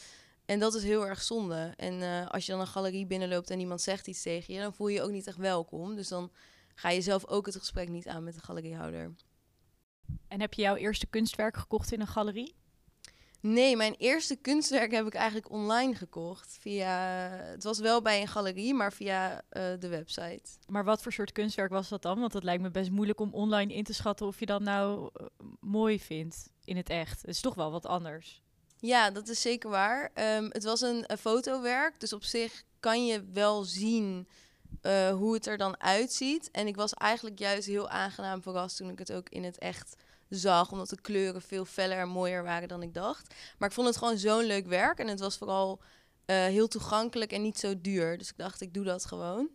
En 0.50 0.58
dat 0.58 0.74
is 0.74 0.82
heel 0.82 1.06
erg 1.06 1.22
zonde. 1.22 1.72
En 1.76 2.02
eh, 2.02 2.26
als 2.26 2.46
je 2.46 2.52
dan 2.52 2.60
een 2.60 2.66
galerie 2.66 3.06
binnenloopt 3.06 3.50
en 3.50 3.60
iemand 3.60 3.80
zegt 3.80 4.06
iets 4.06 4.22
tegen 4.22 4.54
je, 4.54 4.60
dan 4.60 4.74
voel 4.74 4.88
je 4.88 4.94
je 4.94 5.02
ook 5.02 5.10
niet 5.10 5.26
echt 5.26 5.36
welkom. 5.36 5.96
Dus 5.96 6.08
dan 6.08 6.30
ga 6.74 6.90
je 6.90 7.00
zelf 7.00 7.26
ook 7.26 7.46
het 7.46 7.56
gesprek 7.56 7.88
niet 7.88 8.08
aan 8.08 8.24
met 8.24 8.34
de 8.34 8.40
galeriehouder. 8.40 9.14
En 10.28 10.40
heb 10.40 10.54
je 10.54 10.62
jouw 10.62 10.74
eerste 10.74 11.06
kunstwerk 11.06 11.56
gekocht 11.56 11.92
in 11.92 12.00
een 12.00 12.06
galerie? 12.06 12.54
Nee, 13.40 13.76
mijn 13.76 13.94
eerste 13.94 14.36
kunstwerk 14.36 14.92
heb 14.92 15.06
ik 15.06 15.14
eigenlijk 15.14 15.50
online 15.50 15.94
gekocht. 15.94 16.56
Via, 16.60 17.28
het 17.30 17.64
was 17.64 17.78
wel 17.78 18.02
bij 18.02 18.20
een 18.20 18.28
galerie, 18.28 18.74
maar 18.74 18.92
via 18.92 19.42
eh, 19.48 19.62
de 19.78 19.88
website. 19.88 20.50
Maar 20.66 20.84
wat 20.84 21.02
voor 21.02 21.12
soort 21.12 21.32
kunstwerk 21.32 21.70
was 21.70 21.88
dat 21.88 22.02
dan? 22.02 22.20
Want 22.20 22.32
het 22.32 22.44
lijkt 22.44 22.62
me 22.62 22.70
best 22.70 22.90
moeilijk 22.90 23.20
om 23.20 23.34
online 23.34 23.74
in 23.74 23.84
te 23.84 23.94
schatten 23.94 24.26
of 24.26 24.40
je 24.40 24.46
dat 24.46 24.62
nou 24.62 25.10
eh, 25.12 25.26
mooi 25.60 26.00
vindt 26.00 26.50
in 26.64 26.76
het 26.76 26.88
echt. 26.88 27.20
Het 27.20 27.30
is 27.30 27.40
toch 27.40 27.54
wel 27.54 27.70
wat 27.70 27.86
anders. 27.86 28.42
Ja, 28.80 29.10
dat 29.10 29.28
is 29.28 29.40
zeker 29.40 29.70
waar. 29.70 30.10
Ehm, 30.14 30.48
het 30.48 30.64
was 30.64 30.80
een, 30.80 31.06
fotowerk, 31.18 32.00
dus 32.00 32.12
op 32.12 32.24
zich 32.24 32.62
kan 32.80 33.06
je 33.06 33.24
wel 33.32 33.64
zien 33.64 34.28
eh, 34.80 35.10
hoe 35.10 35.34
het 35.34 35.46
er 35.46 35.56
dan 35.56 35.80
uitziet. 35.80 36.50
En 36.50 36.66
ik 36.66 36.76
was 36.76 36.94
eigenlijk 36.94 37.38
juist 37.38 37.66
heel 37.66 37.88
aangenaam 37.88 38.42
verrast 38.42 38.76
toen 38.76 38.90
ik 38.90 38.98
het 38.98 39.12
ook 39.12 39.28
in 39.28 39.44
het 39.44 39.58
echt 39.58 39.96
zag, 40.28 40.72
omdat 40.72 40.88
de 40.88 41.00
kleuren 41.00 41.42
veel 41.42 41.64
feller 41.64 41.98
en 41.98 42.08
mooier 42.08 42.42
waren 42.42 42.68
dan 42.68 42.82
ik 42.82 42.94
dacht. 42.94 43.34
Maar 43.58 43.68
ik 43.68 43.74
vond 43.74 43.86
het 43.86 43.96
gewoon 43.96 44.18
zo'n 44.18 44.44
leuk 44.44 44.66
werk 44.66 44.98
en 44.98 45.08
het 45.08 45.20
was 45.20 45.36
vooral 45.36 45.80
eh, 46.24 46.36
heel 46.36 46.68
toegankelijk 46.68 47.32
en 47.32 47.42
niet 47.42 47.58
zo 47.58 47.80
duur. 47.80 48.18
Dus 48.18 48.28
ik 48.28 48.36
dacht, 48.36 48.60
ik 48.60 48.74
doe 48.74 48.84
dat 48.84 49.04
gewoon. 49.04 49.48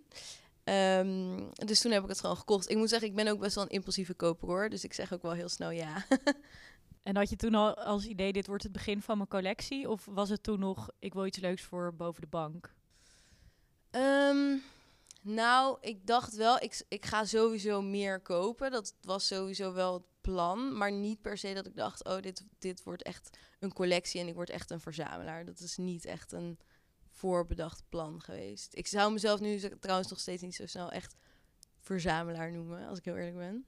Ehm, 0.64 1.40
dus 1.54 1.80
toen 1.80 1.92
heb 1.92 2.04
ik 2.04 2.10
het 2.10 2.20
gewoon 2.20 2.38
gekocht. 2.38 2.70
Ik 2.70 2.78
moet 2.78 2.90
zeggen, 2.90 3.08
ik 3.08 3.16
ben 3.16 3.28
ook 3.28 3.40
best 3.40 3.56
wel 3.56 3.64
een 3.64 3.70
impulsieve 3.70 4.14
koper 4.14 4.48
hoor. 4.48 4.70
Dus 4.70 4.84
ik 4.84 4.94
zeg 4.94 5.14
ook 5.14 5.22
wel 5.22 5.32
heel 5.32 5.50
snel 5.50 5.70
ja. 5.70 6.06
En 7.06 7.16
had 7.16 7.30
je 7.30 7.36
toen 7.36 7.56
al 7.56 7.76
als 7.76 8.06
idee, 8.06 8.34
dit 8.34 8.48
wordt 8.48 8.64
het 8.64 8.72
begin 8.72 9.02
van 9.02 9.18
mijn 9.18 9.30
collectie? 9.30 9.90
Of 9.90 10.06
was 10.06 10.30
het 10.30 10.44
toen 10.44 10.60
nog, 10.60 10.90
ik 11.00 11.14
wil 11.14 11.26
iets 11.26 11.38
leuks 11.40 11.62
voor 11.62 11.96
boven 11.96 12.22
de 12.22 12.28
bank? 12.28 12.74
Ehm, 13.90 14.58
Nou, 15.22 15.78
ik 15.82 16.08
dacht 16.08 16.36
wel, 16.36 16.62
ik, 16.62 16.86
ik 16.88 17.06
ga 17.06 17.26
sowieso 17.26 17.82
meer 17.82 18.20
kopen. 18.20 18.72
Dat 18.72 18.94
was 19.02 19.28
sowieso 19.28 19.74
wel 19.74 19.94
het 19.94 20.04
plan. 20.22 20.78
Maar 20.78 20.92
niet 20.92 21.22
per 21.22 21.38
se 21.38 21.54
dat 21.54 21.66
ik 21.66 21.76
dacht, 21.76 22.04
oh, 22.04 22.22
dit, 22.22 22.44
dit 22.60 22.84
wordt 22.84 23.04
echt 23.04 23.38
een 23.60 23.74
collectie 23.74 24.22
en 24.22 24.28
ik 24.28 24.36
word 24.36 24.50
echt 24.50 24.72
een 24.72 24.80
verzamelaar. 24.80 25.46
Dat 25.46 25.60
is 25.60 25.78
niet 25.78 26.06
echt 26.06 26.32
een 26.32 26.60
voorbedacht 27.10 27.84
plan 27.90 28.22
geweest. 28.22 28.76
Ik 28.76 28.88
zou 28.88 29.14
mezelf 29.14 29.40
nu 29.40 29.60
trouwens 29.80 30.10
nog 30.10 30.20
steeds 30.20 30.42
niet 30.42 30.56
zo 30.56 30.66
snel 30.66 30.92
echt 30.92 31.16
verzamelaar 31.80 32.52
noemen, 32.52 32.88
als 32.88 32.98
ik 32.98 33.06
heel 33.06 33.16
eerlijk 33.16 33.38
ben. 33.38 33.66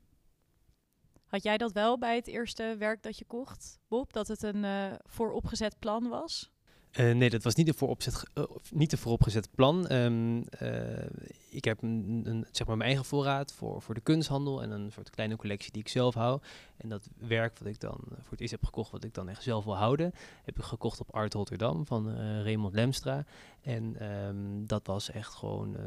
Had 1.28 1.44
jij 1.44 1.58
dat 1.58 1.72
wel 1.72 1.98
bij 1.98 2.16
het 2.16 2.28
eerste 2.28 2.76
werk 2.80 3.04
dat 3.04 3.18
je 3.18 3.26
kocht, 3.26 3.80
Bob? 3.88 4.14
Dat 4.14 4.28
het 4.28 4.44
een 4.44 4.64
uh, 4.64 4.94
vooropgezet 5.06 5.80
plan 5.80 6.08
was? 6.10 6.52
Uh, 7.00 7.16
nee, 7.16 7.30
dat 7.30 7.44
was 7.44 7.56
niet 7.56 7.68
een, 7.68 7.74
vooropzet, 7.74 8.24
uh, 8.34 8.44
niet 8.72 8.92
een 8.92 8.98
vooropgezet 8.98 9.52
plan. 9.56 9.88
Uh, 9.92 11.06
ik 11.50 11.66
heb 11.66 11.82
een, 11.82 12.46
zeg 12.52 12.68
maar 12.68 12.78
mijn 12.78 12.90
eigen 12.90 13.06
voorraad 13.06 13.54
voor, 13.54 13.82
voor 13.82 13.94
de 13.94 14.02
kunsthandel 14.02 14.62
en 14.62 14.72
een 14.72 14.92
soort 14.92 15.10
kleine 15.10 15.36
collectie 15.36 15.72
die 15.72 15.82
ik 15.82 15.88
zelf 15.88 16.14
hou. 16.14 16.42
En 16.78 16.90
dat 16.90 17.08
werk 17.18 17.58
wat 17.60 17.68
ik 17.68 17.80
dan 17.80 18.00
voor 18.08 18.32
het 18.32 18.40
eerst 18.40 18.52
heb 18.52 18.66
gekocht, 18.66 18.92
wat 18.92 19.04
ik 19.04 19.14
dan 19.14 19.30
echt 19.30 19.44
zelf 19.44 19.64
wil 19.64 19.78
houden, 19.78 20.12
heb 20.44 20.58
ik 20.58 20.64
gekocht 20.64 21.00
op 21.00 21.16
Art 21.16 21.34
Rotterdam 21.34 21.86
van 21.86 22.16
Raymond 22.42 22.74
Lemstra. 22.74 23.26
En 23.62 24.12
um, 24.12 24.68
dat 24.68 24.88
was 24.88 25.10
echt 25.10 25.34
gewoon 25.34 25.78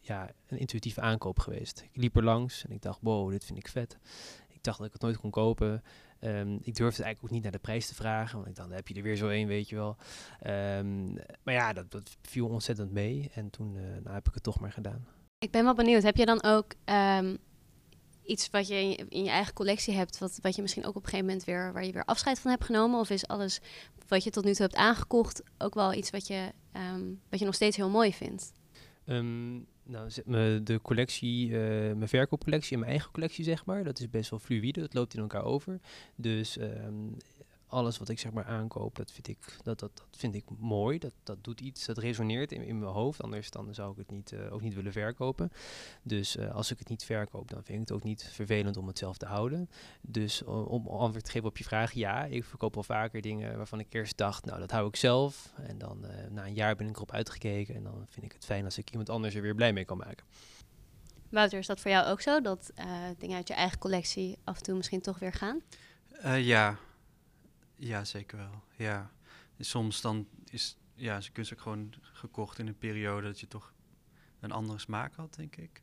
ja, 0.00 0.30
een 0.46 0.58
intuïtieve 0.58 1.00
aankoop 1.00 1.38
geweest. 1.38 1.80
Ik 1.92 2.00
liep 2.00 2.16
er 2.16 2.24
langs 2.24 2.64
en 2.64 2.70
ik 2.70 2.82
dacht, 2.82 2.98
wow, 3.02 3.30
dit 3.30 3.44
vind 3.44 3.58
ik 3.58 3.68
vet. 3.68 3.98
Ik 4.62 4.68
dacht 4.68 4.78
dat 4.78 4.86
ik 4.86 4.92
het 4.92 5.02
nooit 5.02 5.16
kon 5.16 5.30
kopen. 5.30 5.82
Um, 6.20 6.58
ik 6.62 6.74
durfde 6.74 7.02
eigenlijk 7.02 7.22
ook 7.22 7.30
niet 7.30 7.42
naar 7.42 7.52
de 7.52 7.58
prijs 7.58 7.86
te 7.86 7.94
vragen, 7.94 8.36
want 8.36 8.48
ik 8.48 8.54
dacht, 8.54 8.68
dan 8.68 8.76
heb 8.76 8.88
je 8.88 8.94
er 8.94 9.02
weer 9.02 9.16
zo 9.16 9.28
één, 9.28 9.48
weet 9.48 9.68
je 9.68 9.74
wel. 9.74 9.96
Um, 10.46 11.12
maar 11.42 11.54
ja, 11.54 11.72
dat, 11.72 11.90
dat, 11.90 12.16
viel 12.22 12.48
ontzettend 12.48 12.92
mee 12.92 13.30
en 13.34 13.50
toen 13.50 13.74
uh, 13.74 13.82
nou, 14.02 14.14
heb 14.14 14.28
ik 14.28 14.34
het 14.34 14.42
toch 14.42 14.60
maar 14.60 14.72
gedaan. 14.72 15.06
Ik 15.38 15.50
ben 15.50 15.64
wel 15.64 15.74
benieuwd, 15.74 16.02
heb 16.02 16.16
je 16.16 16.26
dan 16.26 16.42
ook 16.42 16.72
um, 16.84 17.38
iets 18.22 18.50
wat 18.50 18.68
je 18.68 18.74
in, 18.74 18.88
je 18.88 19.06
in, 19.08 19.24
je 19.24 19.30
eigen 19.30 19.54
collectie 19.54 19.94
hebt, 19.94 20.18
wat, 20.18 20.38
wat 20.42 20.54
je 20.56 20.62
misschien 20.62 20.84
ook 20.84 20.96
op 20.96 21.02
een 21.02 21.08
gegeven 21.08 21.26
moment 21.26 21.44
weer, 21.44 21.72
waar 21.72 21.84
je 21.84 21.92
weer 21.92 22.04
afscheid 22.04 22.40
van 22.40 22.50
hebt 22.50 22.64
genomen? 22.64 23.00
Of 23.00 23.10
is 23.10 23.26
alles 23.26 23.60
wat 24.08 24.24
je 24.24 24.30
tot 24.30 24.44
nu 24.44 24.52
toe 24.52 24.66
hebt 24.66 24.76
aangekocht 24.76 25.42
ook 25.58 25.74
wel 25.74 25.92
iets 25.92 26.10
wat 26.10 26.26
je, 26.26 26.52
wat 27.30 27.38
je 27.38 27.44
nog 27.44 27.54
steeds 27.54 27.76
heel 27.76 27.90
mooi 27.90 28.12
vindt? 28.12 28.52
Nou, 29.84 30.10
de 30.62 30.80
collectie, 30.82 31.48
uh, 31.48 31.58
mijn 31.92 32.08
verkoopcollectie 32.08 32.72
en 32.72 32.78
mijn 32.78 32.90
eigen 32.90 33.12
collectie, 33.12 33.44
zeg 33.44 33.64
maar, 33.64 33.84
dat 33.84 33.98
is 33.98 34.10
best 34.10 34.30
wel 34.30 34.38
fluïde. 34.38 34.80
Dat 34.80 34.94
loopt 34.94 35.14
in 35.14 35.20
elkaar 35.20 35.44
over. 35.44 35.80
Dus 36.16 36.58
um, 36.60 37.16
alles 37.72 37.98
wat 37.98 38.08
ik 38.08 38.18
zeg 38.18 38.32
maar 38.32 38.44
aankoop, 38.44 38.96
dat 38.96 39.12
vind 39.12 39.28
ik, 39.28 39.38
dat, 39.62 39.78
dat, 39.78 39.96
dat 39.96 40.16
vind 40.16 40.34
ik 40.34 40.44
mooi. 40.58 40.98
Dat, 40.98 41.12
dat 41.22 41.44
doet 41.44 41.60
iets, 41.60 41.86
dat 41.86 41.98
resoneert 41.98 42.52
in, 42.52 42.62
in 42.62 42.78
mijn 42.78 42.92
hoofd. 42.92 43.22
Anders 43.22 43.50
dan 43.50 43.74
zou 43.74 43.90
ik 43.90 43.96
het 43.96 44.10
niet, 44.10 44.32
uh, 44.32 44.52
ook 44.52 44.60
niet 44.60 44.74
willen 44.74 44.92
verkopen. 44.92 45.52
Dus 46.02 46.36
uh, 46.36 46.54
als 46.54 46.70
ik 46.70 46.78
het 46.78 46.88
niet 46.88 47.04
verkoop, 47.04 47.50
dan 47.50 47.64
vind 47.64 47.80
ik 47.80 47.88
het 47.88 47.92
ook 47.92 48.02
niet 48.02 48.30
vervelend 48.32 48.76
om 48.76 48.86
het 48.86 48.98
zelf 48.98 49.16
te 49.16 49.26
houden. 49.26 49.70
Dus 50.00 50.42
om 50.44 50.86
antwoord 50.86 51.24
te 51.24 51.30
geven 51.30 51.48
op 51.48 51.58
je 51.58 51.64
vraag, 51.64 51.92
ja, 51.92 52.24
ik 52.24 52.44
verkoop 52.44 52.74
wel 52.74 52.82
vaker 52.82 53.20
dingen 53.20 53.56
waarvan 53.56 53.78
ik 53.78 53.94
eerst 53.94 54.16
dacht, 54.16 54.44
nou 54.44 54.60
dat 54.60 54.70
hou 54.70 54.88
ik 54.88 54.96
zelf. 54.96 55.52
En 55.56 55.78
dan 55.78 56.06
na 56.30 56.46
een 56.46 56.54
jaar 56.54 56.76
ben 56.76 56.88
ik 56.88 56.96
erop 56.96 57.12
uitgekeken 57.12 57.74
en 57.74 57.82
dan 57.82 58.06
vind 58.08 58.26
ik 58.26 58.32
het 58.32 58.44
fijn 58.44 58.64
als 58.64 58.78
ik 58.78 58.90
iemand 58.90 59.10
anders 59.10 59.34
er 59.34 59.42
weer 59.42 59.54
blij 59.54 59.72
mee 59.72 59.84
kan 59.84 59.96
maken. 59.96 60.26
Wouter, 61.28 61.58
is 61.58 61.66
dat 61.66 61.80
voor 61.80 61.90
jou 61.90 62.06
ook 62.06 62.20
zo? 62.20 62.40
Dat 62.40 62.72
dingen 63.18 63.36
uit 63.36 63.48
je 63.48 63.54
eigen 63.54 63.78
collectie 63.78 64.38
af 64.44 64.56
en 64.56 64.62
toe 64.62 64.76
misschien 64.76 65.00
toch 65.00 65.18
weer 65.18 65.32
gaan? 65.32 65.60
ja, 66.38 66.78
ja, 67.86 68.04
zeker 68.04 68.36
wel. 68.36 68.62
Ja. 68.76 69.10
soms 69.58 70.00
dan 70.00 70.28
is 70.50 70.76
ja, 70.94 71.20
ze 71.20 71.32
kunst 71.32 71.52
ook 71.52 71.60
gewoon 71.60 71.94
gekocht 72.02 72.58
in 72.58 72.66
een 72.66 72.78
periode 72.78 73.26
dat 73.26 73.40
je 73.40 73.48
toch 73.48 73.72
een 74.40 74.52
andere 74.52 74.78
smaak 74.78 75.14
had, 75.14 75.34
denk 75.34 75.56
ik. 75.56 75.82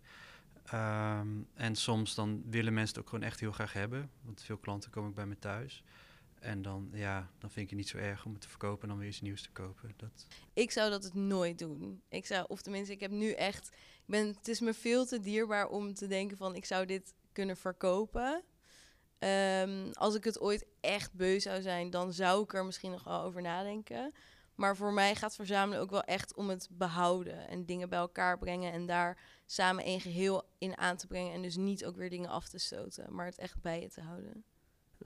Um, 0.73 1.47
en 1.53 1.75
soms 1.75 2.15
dan 2.15 2.43
willen 2.45 2.73
mensen 2.73 2.95
het 2.95 3.03
ook 3.03 3.09
gewoon 3.09 3.25
echt 3.25 3.39
heel 3.39 3.51
graag 3.51 3.73
hebben. 3.73 4.11
Want 4.21 4.43
veel 4.43 4.57
klanten 4.57 4.91
komen 4.91 5.09
ook 5.09 5.15
bij 5.15 5.25
me 5.25 5.39
thuis. 5.39 5.83
En 6.39 6.61
dan, 6.61 6.89
ja, 6.93 7.29
dan 7.37 7.51
vind 7.51 7.63
ik 7.63 7.69
het 7.69 7.79
niet 7.79 7.89
zo 7.89 7.97
erg 7.97 8.25
om 8.25 8.31
het 8.31 8.41
te 8.41 8.49
verkopen 8.49 8.81
en 8.81 8.89
dan 8.89 8.97
weer 8.97 9.07
iets 9.07 9.21
nieuws 9.21 9.41
te 9.41 9.51
kopen. 9.51 9.93
Dat... 9.97 10.27
Ik 10.53 10.71
zou 10.71 10.89
dat 10.89 11.03
het 11.03 11.13
nooit 11.13 11.59
doen. 11.59 12.01
Ik 12.09 12.25
zou, 12.25 12.45
of 12.47 12.61
tenminste, 12.61 12.93
ik 12.93 12.99
heb 12.99 13.11
nu 13.11 13.31
echt. 13.31 13.67
Ik 13.67 14.05
ben, 14.05 14.27
het 14.27 14.47
is 14.47 14.59
me 14.59 14.73
veel 14.73 15.05
te 15.05 15.19
dierbaar 15.19 15.67
om 15.67 15.93
te 15.93 16.07
denken 16.07 16.37
van 16.37 16.55
ik 16.55 16.65
zou 16.65 16.85
dit 16.85 17.13
kunnen 17.31 17.57
verkopen. 17.57 18.43
Um, 19.19 19.91
als 19.93 20.15
ik 20.15 20.23
het 20.23 20.39
ooit 20.39 20.65
echt 20.79 21.13
beu 21.13 21.39
zou 21.39 21.61
zijn, 21.61 21.89
dan 21.89 22.13
zou 22.13 22.43
ik 22.43 22.53
er 22.53 22.65
misschien 22.65 22.91
nog 22.91 23.03
wel 23.03 23.21
over 23.21 23.41
nadenken. 23.41 24.13
Maar 24.55 24.75
voor 24.75 24.93
mij 24.93 25.15
gaat 25.15 25.35
verzamelen 25.35 25.81
ook 25.81 25.89
wel 25.89 26.03
echt 26.03 26.35
om 26.35 26.49
het 26.49 26.67
behouden 26.71 27.47
en 27.47 27.65
dingen 27.65 27.89
bij 27.89 27.99
elkaar 27.99 28.37
brengen 28.37 28.71
en 28.71 28.85
daar 28.85 29.17
samen 29.45 29.87
een 29.87 30.01
geheel 30.01 30.43
in 30.57 30.77
aan 30.77 30.97
te 30.97 31.07
brengen. 31.07 31.33
En 31.33 31.41
dus 31.41 31.55
niet 31.55 31.85
ook 31.85 31.95
weer 31.95 32.09
dingen 32.09 32.29
af 32.29 32.47
te 32.47 32.59
stoten, 32.59 33.13
maar 33.13 33.25
het 33.25 33.37
echt 33.37 33.61
bij 33.61 33.81
je 33.81 33.89
te 33.89 34.01
houden. 34.01 34.43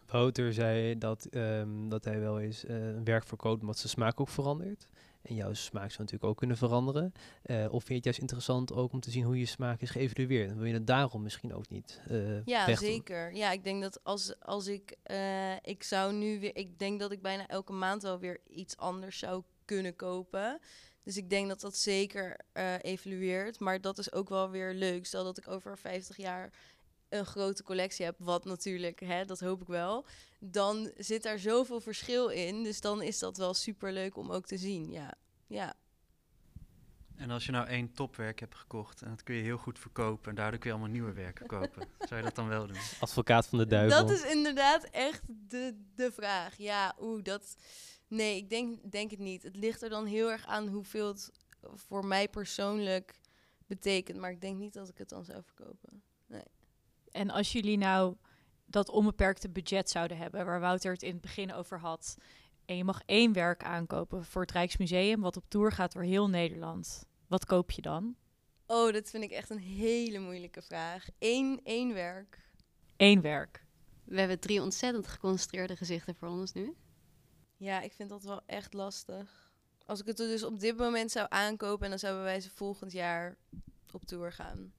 Wouter 0.05 0.53
zei 0.53 0.97
dat, 0.97 1.27
um, 1.31 1.89
dat 1.89 2.05
hij 2.05 2.19
wel 2.19 2.39
eens 2.39 2.65
uh, 2.65 2.99
werk 3.03 3.23
verkoopt 3.23 3.61
omdat 3.61 3.77
zijn 3.77 3.89
smaak 3.89 4.19
ook 4.19 4.29
verandert. 4.29 4.87
En 5.23 5.35
jouw 5.35 5.53
smaak 5.53 5.89
zou 5.89 6.01
natuurlijk 6.01 6.23
ook 6.23 6.37
kunnen 6.37 6.57
veranderen. 6.57 7.13
Uh, 7.45 7.65
of 7.65 7.69
vind 7.69 7.87
je 7.87 7.93
het 7.93 8.03
juist 8.03 8.19
interessant 8.19 8.73
ook 8.73 8.91
om 8.91 8.99
te 8.99 9.11
zien 9.11 9.23
hoe 9.23 9.39
je 9.39 9.45
smaak 9.45 9.81
is 9.81 9.89
geëvalueerd? 9.89 10.49
En 10.49 10.57
wil 10.57 10.65
je 10.65 10.73
het 10.73 10.87
daarom 10.87 11.23
misschien 11.23 11.53
ook 11.53 11.69
niet 11.69 12.01
uh, 12.11 12.45
Ja, 12.45 12.75
zeker. 12.75 13.33
Ja, 13.35 13.51
ik 13.51 13.63
denk 13.63 13.81
dat 13.81 14.03
als, 14.03 14.39
als 14.39 14.67
ik... 14.67 14.95
Uh, 15.11 15.55
ik 15.61 15.83
zou 15.83 16.13
nu 16.13 16.39
weer... 16.39 16.55
Ik 16.55 16.79
denk 16.79 16.99
dat 16.99 17.11
ik 17.11 17.21
bijna 17.21 17.47
elke 17.47 17.73
maand 17.73 18.01
wel 18.01 18.19
weer 18.19 18.39
iets 18.49 18.77
anders 18.77 19.19
zou 19.19 19.43
kunnen 19.65 19.95
kopen. 19.95 20.59
Dus 21.03 21.17
ik 21.17 21.29
denk 21.29 21.47
dat 21.47 21.61
dat 21.61 21.77
zeker 21.77 22.39
evalueert. 22.81 23.59
Maar 23.59 23.81
dat 23.81 23.97
is 23.97 24.13
ook 24.13 24.29
wel 24.29 24.49
weer 24.49 24.73
leuk. 24.73 25.05
Stel 25.05 25.23
dat 25.23 25.37
ik 25.37 25.47
over 25.47 25.77
50 25.77 26.17
jaar 26.17 26.51
een 27.13 27.25
grote 27.25 27.63
collectie 27.63 28.05
heb, 28.05 28.15
wat 28.17 28.45
natuurlijk, 28.45 28.99
hè, 28.99 29.25
dat 29.25 29.39
hoop 29.39 29.61
ik 29.61 29.67
wel, 29.67 30.05
dan 30.45 30.91
zit 30.97 31.23
daar 31.23 31.39
zoveel 31.39 31.81
verschil 31.81 32.27
in. 32.27 32.63
Dus 32.63 32.81
dan 32.81 33.01
is 33.01 33.19
dat 33.19 33.37
wel 33.37 33.53
super 33.53 33.93
leuk 33.93 34.17
om 34.17 34.31
ook 34.31 34.45
te 34.45 34.57
zien. 34.57 34.91
Ja. 34.91 35.13
ja. 35.47 35.73
En 37.15 37.29
als 37.29 37.45
je 37.45 37.51
nou 37.51 37.67
één 37.67 37.93
topwerk 37.93 38.39
hebt 38.39 38.55
gekocht 38.55 39.01
en 39.01 39.09
dat 39.09 39.23
kun 39.23 39.35
je 39.35 39.41
heel 39.41 39.57
goed 39.57 39.79
verkopen 39.79 40.29
en 40.29 40.35
daardoor 40.35 40.59
kun 40.59 40.69
je 40.69 40.75
allemaal 40.75 40.93
nieuwe 40.93 41.13
werken 41.13 41.47
kopen, 41.47 41.87
zou 42.07 42.15
je 42.15 42.25
dat 42.25 42.35
dan 42.35 42.47
wel 42.47 42.67
doen? 42.67 42.77
Advocaat 42.99 43.47
van 43.47 43.57
de 43.57 43.67
duivel. 43.67 44.05
Dat 44.05 44.11
is 44.11 44.23
inderdaad 44.23 44.83
echt 44.83 45.21
de, 45.27 45.75
de 45.95 46.11
vraag. 46.11 46.57
Ja, 46.57 46.95
oeh, 46.99 47.23
dat. 47.23 47.55
Nee, 48.07 48.37
ik 48.37 48.49
denk, 48.49 48.91
denk 48.91 49.11
het 49.11 49.19
niet. 49.19 49.43
Het 49.43 49.55
ligt 49.55 49.81
er 49.81 49.89
dan 49.89 50.05
heel 50.05 50.31
erg 50.31 50.45
aan 50.45 50.67
hoeveel 50.67 51.07
het 51.07 51.31
voor 51.75 52.05
mij 52.05 52.29
persoonlijk 52.29 53.19
betekent. 53.67 54.17
Maar 54.17 54.31
ik 54.31 54.41
denk 54.41 54.57
niet 54.57 54.73
dat 54.73 54.89
ik 54.89 54.97
het 54.97 55.09
dan 55.09 55.25
zou 55.25 55.43
verkopen. 55.43 56.03
Nee. 56.27 56.43
En 57.11 57.29
als 57.29 57.51
jullie 57.51 57.77
nou 57.77 58.15
dat 58.73 58.89
onbeperkte 58.89 59.49
budget 59.49 59.89
zouden 59.89 60.17
hebben, 60.17 60.45
waar 60.45 60.59
Wouter 60.59 60.91
het 60.91 61.03
in 61.03 61.11
het 61.11 61.21
begin 61.21 61.53
over 61.53 61.79
had, 61.79 62.15
en 62.65 62.77
je 62.77 62.83
mag 62.83 63.01
één 63.05 63.33
werk 63.33 63.63
aankopen 63.63 64.25
voor 64.25 64.41
het 64.41 64.51
Rijksmuseum, 64.51 65.21
wat 65.21 65.37
op 65.37 65.43
tour 65.47 65.71
gaat 65.71 65.93
door 65.93 66.03
heel 66.03 66.29
Nederland, 66.29 67.05
wat 67.27 67.45
koop 67.45 67.71
je 67.71 67.81
dan? 67.81 68.15
Oh, 68.65 68.93
dat 68.93 69.09
vind 69.09 69.23
ik 69.23 69.31
echt 69.31 69.49
een 69.49 69.59
hele 69.59 70.19
moeilijke 70.19 70.61
vraag. 70.61 71.07
Eén, 71.19 71.59
één 71.63 71.93
werk. 71.93 72.39
Eén 72.97 73.21
werk. 73.21 73.65
We 74.03 74.19
hebben 74.19 74.39
drie 74.39 74.61
ontzettend 74.61 75.07
geconcentreerde 75.07 75.75
gezichten 75.75 76.15
voor 76.15 76.27
ons 76.27 76.53
nu. 76.53 76.75
Ja, 77.57 77.81
ik 77.81 77.93
vind 77.93 78.09
dat 78.09 78.23
wel 78.23 78.41
echt 78.45 78.73
lastig. 78.73 79.51
Als 79.85 79.99
ik 79.99 80.05
het 80.05 80.17
dus 80.17 80.43
op 80.43 80.59
dit 80.59 80.77
moment 80.77 81.11
zou 81.11 81.25
aankopen 81.29 81.83
en 81.83 81.89
dan 81.89 81.99
zouden 81.99 82.23
wij 82.23 82.39
ze 82.41 82.49
volgend 82.49 82.91
jaar 82.91 83.37
op 83.91 84.05
tour 84.05 84.31
gaan. 84.31 84.73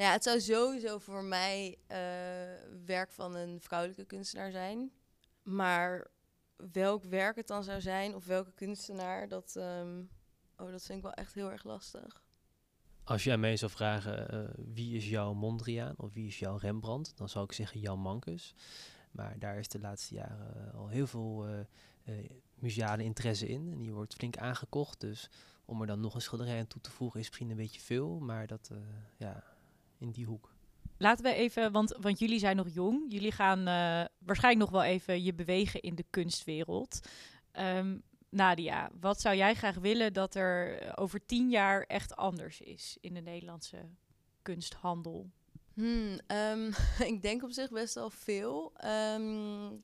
Nou 0.00 0.12
ja, 0.12 0.18
het 0.18 0.24
zou 0.24 0.40
sowieso 0.40 0.98
voor 0.98 1.24
mij 1.24 1.78
uh, 1.88 1.96
werk 2.86 3.10
van 3.10 3.34
een 3.34 3.60
vrouwelijke 3.60 4.04
kunstenaar 4.04 4.50
zijn. 4.50 4.92
Maar 5.42 6.10
welk 6.72 7.04
werk 7.04 7.36
het 7.36 7.46
dan 7.46 7.64
zou 7.64 7.80
zijn 7.80 8.14
of 8.14 8.24
welke 8.24 8.52
kunstenaar, 8.52 9.28
dat, 9.28 9.54
um, 9.56 10.10
oh, 10.56 10.70
dat 10.70 10.82
vind 10.82 10.98
ik 10.98 11.04
wel 11.04 11.12
echt 11.12 11.34
heel 11.34 11.50
erg 11.50 11.64
lastig. 11.64 12.22
Als 13.04 13.28
aan 13.28 13.40
mij 13.40 13.56
zou 13.56 13.70
vragen 13.70 14.34
uh, 14.34 14.50
wie 14.74 14.96
is 14.96 15.08
jouw 15.08 15.32
Mondriaan 15.32 15.94
of 15.96 16.12
wie 16.12 16.26
is 16.26 16.38
jouw 16.38 16.56
Rembrandt, 16.56 17.16
dan 17.16 17.28
zou 17.28 17.44
ik 17.44 17.52
zeggen 17.52 17.80
Jan 17.80 18.00
Mankus. 18.00 18.54
Maar 19.10 19.38
daar 19.38 19.58
is 19.58 19.68
de 19.68 19.80
laatste 19.80 20.14
jaren 20.14 20.72
al 20.72 20.88
heel 20.88 21.06
veel 21.06 21.48
uh, 21.48 22.30
museale 22.54 23.02
interesse 23.02 23.48
in. 23.48 23.68
En 23.72 23.78
die 23.78 23.92
wordt 23.92 24.14
flink 24.14 24.36
aangekocht. 24.36 25.00
Dus 25.00 25.30
om 25.64 25.80
er 25.80 25.86
dan 25.86 26.00
nog 26.00 26.14
een 26.14 26.20
schilderij 26.20 26.58
aan 26.58 26.66
toe 26.66 26.80
te 26.80 26.90
voegen 26.90 27.20
is 27.20 27.26
misschien 27.26 27.50
een 27.50 27.56
beetje 27.56 27.80
veel. 27.80 28.18
Maar 28.18 28.46
dat, 28.46 28.70
ja, 29.16 29.49
in 30.00 30.10
die 30.10 30.26
hoek. 30.26 30.52
Laten 30.96 31.24
we 31.24 31.34
even, 31.34 31.72
want, 31.72 31.96
want 32.00 32.18
jullie 32.18 32.38
zijn 32.38 32.56
nog 32.56 32.68
jong. 32.68 33.04
Jullie 33.08 33.32
gaan 33.32 33.58
uh, 33.58 34.04
waarschijnlijk 34.18 34.70
nog 34.70 34.70
wel 34.70 34.82
even 34.82 35.22
je 35.22 35.34
bewegen 35.34 35.80
in 35.80 35.94
de 35.94 36.04
kunstwereld. 36.10 37.00
Um, 37.58 38.02
Nadia, 38.28 38.90
wat 39.00 39.20
zou 39.20 39.36
jij 39.36 39.54
graag 39.54 39.74
willen 39.74 40.12
dat 40.12 40.34
er 40.34 40.82
over 40.98 41.26
tien 41.26 41.50
jaar 41.50 41.82
echt 41.82 42.16
anders 42.16 42.60
is 42.60 42.96
in 43.00 43.14
de 43.14 43.20
Nederlandse 43.20 43.88
kunsthandel? 44.42 45.30
Hmm, 45.74 46.18
um, 46.26 46.72
ik 47.12 47.22
denk 47.22 47.42
op 47.42 47.52
zich 47.52 47.70
best 47.70 47.94
wel 47.94 48.10
veel. 48.10 48.72
Um, 49.14 49.82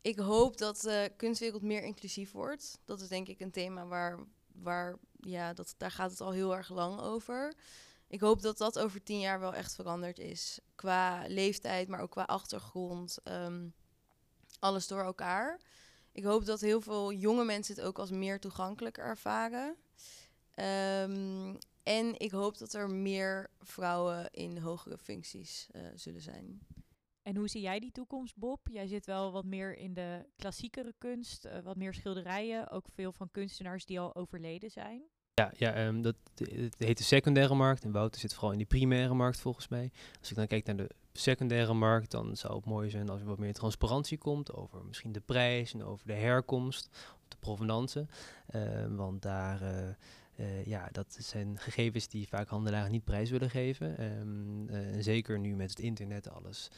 ik 0.00 0.18
hoop 0.18 0.58
dat 0.58 0.80
de 0.80 1.12
kunstwereld 1.16 1.62
meer 1.62 1.82
inclusief 1.82 2.32
wordt. 2.32 2.78
Dat 2.84 3.00
is 3.00 3.08
denk 3.08 3.28
ik 3.28 3.40
een 3.40 3.50
thema 3.50 3.86
waar, 3.86 4.18
waar 4.52 4.96
ja, 5.20 5.52
dat, 5.52 5.74
daar 5.76 5.90
gaat 5.90 6.10
het 6.10 6.20
al 6.20 6.32
heel 6.32 6.56
erg 6.56 6.70
lang 6.70 7.00
over. 7.00 7.54
Ik 8.08 8.20
hoop 8.20 8.42
dat 8.42 8.58
dat 8.58 8.78
over 8.78 9.02
tien 9.02 9.20
jaar 9.20 9.40
wel 9.40 9.54
echt 9.54 9.74
veranderd 9.74 10.18
is. 10.18 10.60
Qua 10.74 11.24
leeftijd, 11.26 11.88
maar 11.88 12.00
ook 12.00 12.10
qua 12.10 12.22
achtergrond. 12.22 13.18
ehm, 13.24 13.68
alles 14.58 14.86
door 14.86 15.02
elkaar. 15.02 15.60
Ik 16.12 16.24
hoop 16.24 16.44
dat 16.44 16.60
heel 16.60 16.80
veel 16.80 17.12
jonge 17.12 17.44
mensen 17.44 17.74
het 17.74 17.84
ook 17.84 17.98
als 17.98 18.10
meer 18.10 18.40
toegankelijk 18.40 18.98
ervaren. 18.98 19.76
Ehm, 20.50 21.56
en 21.82 22.18
ik 22.18 22.30
hoop 22.30 22.58
dat 22.58 22.72
er 22.72 22.90
meer 22.90 23.50
vrouwen 23.60 24.30
in 24.30 24.58
hogere 24.58 24.98
functies 24.98 25.68
eh, 25.70 25.82
zullen 25.94 26.20
zijn. 26.20 26.66
En 27.22 27.36
hoe 27.36 27.48
zie 27.48 27.60
jij 27.60 27.78
die 27.80 27.92
toekomst, 27.92 28.36
Bob? 28.36 28.68
Jij 28.68 28.86
zit 28.86 29.06
wel 29.06 29.32
wat 29.32 29.44
meer 29.44 29.76
in 29.76 29.94
de 29.94 30.26
klassiekere 30.36 30.94
kunst, 30.98 31.44
eh, 31.44 31.60
wat 31.60 31.76
meer 31.76 31.94
schilderijen. 31.94 32.70
Ook 32.70 32.86
veel 32.94 33.12
van 33.12 33.30
kunstenaars 33.30 33.84
die 33.84 34.00
al 34.00 34.14
overleden 34.14 34.70
zijn. 34.70 35.02
Ja, 35.40 35.52
ja 35.56 35.72
ehm, 35.72 36.02
dat, 36.02 36.14
het 36.34 36.74
heet 36.78 36.98
de 36.98 37.04
secundaire 37.04 37.54
markt. 37.54 37.84
En 37.84 37.90
Wouter 37.92 38.20
zit 38.20 38.32
vooral 38.34 38.52
in 38.52 38.56
die 38.56 38.66
primaire 38.66 39.14
markt 39.14 39.40
volgens 39.40 39.68
mij. 39.68 39.90
Als 40.20 40.30
ik 40.30 40.36
dan 40.36 40.46
kijk 40.46 40.66
naar 40.66 40.76
de 40.76 40.90
secundaire 41.12 41.74
markt, 41.74 42.10
dan 42.10 42.36
zou 42.36 42.54
het 42.54 42.64
mooi 42.64 42.90
zijn 42.90 43.08
als 43.08 43.20
er 43.20 43.26
wat 43.26 43.38
meer 43.38 43.52
transparantie 43.52 44.18
komt 44.18 44.52
over 44.52 44.84
misschien 44.84 45.12
de 45.12 45.20
prijs 45.20 45.74
en 45.74 45.84
over 45.84 46.06
de 46.06 46.12
herkomst, 46.12 46.88
de 47.28 47.36
provenance. 47.40 48.06
Ehm, 48.46 48.94
want 48.94 49.22
daar, 49.22 49.62
eh, 49.62 49.88
eh, 50.36 50.64
ja, 50.64 50.88
dat 50.92 51.16
zijn 51.20 51.58
gegevens 51.58 52.08
die 52.08 52.28
vaak 52.28 52.48
handelaren 52.48 52.90
niet 52.90 53.04
prijs 53.04 53.30
willen 53.30 53.50
geven. 53.50 53.98
Ehm, 53.98 54.68
eh, 54.68 54.94
en 54.94 55.02
zeker 55.02 55.38
nu 55.38 55.54
met 55.54 55.70
het 55.70 55.78
internet 55.78 56.30
alles 56.30 56.70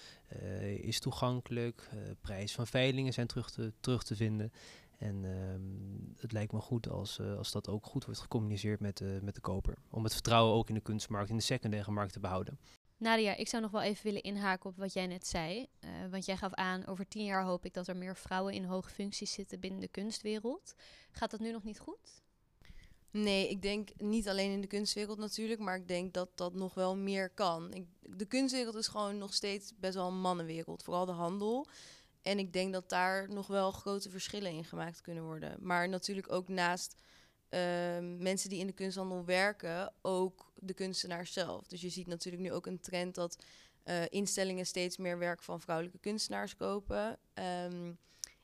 is 0.80 1.00
toegankelijk. 1.00 1.88
prijs 2.20 2.54
van 2.54 2.66
veilingen 2.66 3.12
zijn 3.12 3.26
terug 3.26 3.50
te, 3.50 3.72
terug 3.80 4.02
te 4.02 4.16
vinden. 4.16 4.52
En 4.98 5.24
ehm, 5.24 6.20
het 6.20 6.32
lijkt 6.32 6.52
me 6.52 6.60
goed 6.60 6.88
als, 6.88 7.18
eh, 7.18 7.36
als 7.36 7.52
dat 7.52 7.68
ook 7.68 7.86
goed 7.86 8.04
wordt 8.04 8.20
gecommuniceerd 8.20 8.80
met, 8.80 8.96
de 8.96 9.18
met 9.22 9.34
de 9.34 9.40
koper. 9.40 9.78
Om 9.90 10.04
het 10.04 10.12
vertrouwen 10.12 10.54
ook 10.54 10.68
in 10.68 10.74
de 10.74 10.80
kunstmarkt, 10.80 11.30
in 11.30 11.36
de 11.36 11.42
secundaire 11.42 11.90
markt 11.90 12.12
te 12.12 12.20
behouden. 12.20 12.58
Nadia, 12.96 13.36
ik 13.36 13.48
zou 13.48 13.62
nog 13.62 13.70
wel 13.70 13.82
even 13.82 14.04
willen 14.04 14.22
inhaken 14.22 14.70
op 14.70 14.76
wat 14.76 14.92
jij 14.92 15.06
net 15.06 15.26
zei. 15.26 15.66
Eh, 15.80 15.90
want 16.10 16.24
jij 16.24 16.36
gaf 16.36 16.54
aan, 16.54 16.86
over 16.86 17.08
tien 17.08 17.24
jaar 17.24 17.44
hoop 17.44 17.64
ik 17.64 17.74
dat 17.74 17.88
er 17.88 17.96
meer 17.96 18.16
vrouwen 18.16 18.52
in 18.52 18.64
hoge 18.64 18.90
functies 18.90 19.32
zitten 19.32 19.60
binnen 19.60 19.80
de 19.80 19.88
kunstwereld. 19.88 20.74
Gaat 21.10 21.30
dat 21.30 21.40
nu 21.40 21.52
nog 21.52 21.64
niet 21.64 21.78
goed? 21.78 22.22
Nee, 23.10 23.48
ik 23.48 23.62
denk 23.62 23.88
niet 23.96 24.28
alleen 24.28 24.50
in 24.50 24.60
de 24.60 24.66
kunstwereld 24.66 25.18
natuurlijk, 25.18 25.60
maar 25.60 25.76
ik 25.76 25.88
denk 25.88 26.14
dat 26.14 26.28
dat 26.34 26.54
nog 26.54 26.74
wel 26.74 26.96
meer 26.96 27.30
kan. 27.30 27.72
Ik, 27.72 27.86
de 28.00 28.26
kunstwereld 28.26 28.74
is 28.74 28.88
gewoon 28.88 29.18
nog 29.18 29.34
steeds 29.34 29.72
best 29.78 29.94
wel 29.94 30.08
een 30.08 30.20
mannenwereld, 30.20 30.82
vooral 30.82 31.06
de 31.06 31.12
handel. 31.12 31.66
En 32.28 32.38
ik 32.38 32.52
denk 32.52 32.72
dat 32.72 32.88
daar 32.88 33.30
nog 33.30 33.46
wel 33.46 33.72
grote 33.72 34.10
verschillen 34.10 34.52
in 34.52 34.64
gemaakt 34.64 35.00
kunnen 35.00 35.24
worden. 35.24 35.56
Maar 35.60 35.88
natuurlijk 35.88 36.32
ook 36.32 36.48
naast 36.48 36.94
ehm, 37.48 38.22
mensen 38.22 38.50
die 38.50 38.58
in 38.58 38.66
de 38.66 38.72
kunsthandel 38.72 39.24
werken, 39.24 39.92
ook 40.02 40.52
de 40.54 40.74
kunstenaars 40.74 41.32
zelf. 41.32 41.66
Dus 41.66 41.80
je 41.80 41.88
ziet 41.88 42.06
natuurlijk 42.06 42.42
nu 42.42 42.52
ook 42.52 42.66
een 42.66 42.80
trend 42.80 43.14
dat 43.14 43.38
eh, 43.82 44.02
instellingen 44.08 44.66
steeds 44.66 44.96
meer 44.96 45.18
werk 45.18 45.42
van 45.42 45.60
vrouwelijke 45.60 45.98
kunstenaars 45.98 46.56
kopen. 46.56 47.18
Ehm, 47.34 47.92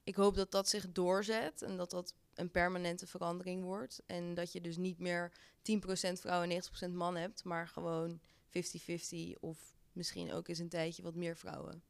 ik 0.04 0.14
hoop 0.14 0.34
dat 0.34 0.50
dat 0.50 0.68
zich 0.68 0.92
doorzet 0.92 1.62
en 1.62 1.76
dat 1.76 1.90
dat 1.90 2.14
een 2.34 2.50
permanente 2.50 3.06
verandering 3.06 3.62
wordt. 3.62 4.02
En 4.06 4.34
dat 4.34 4.52
je 4.52 4.60
dus 4.60 4.76
niet 4.76 4.98
meer 4.98 5.32
10% 5.62 6.20
vrouwen 6.20 6.50
en 6.50 6.56
90% 6.88 6.94
man 6.94 7.16
hebt, 7.16 7.44
maar 7.44 7.68
gewoon 7.68 8.20
50-50 8.50 9.38
of 9.40 9.74
misschien 9.92 10.32
ook 10.32 10.48
eens 10.48 10.58
een 10.58 10.68
tijdje 10.68 11.02
wat 11.02 11.14
meer 11.14 11.36
vrouwen. 11.36 11.82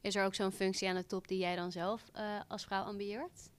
Is 0.00 0.14
er 0.14 0.24
ook 0.24 0.34
zo'n 0.34 0.52
functie 0.52 0.88
aan 0.88 0.94
de 0.94 1.06
top 1.06 1.28
die 1.28 1.38
jij 1.38 1.56
dan 1.56 1.72
zelf 1.72 2.08
eh, 2.12 2.40
als 2.48 2.64
vrouw 2.64 2.82
ambieert? 2.82 3.50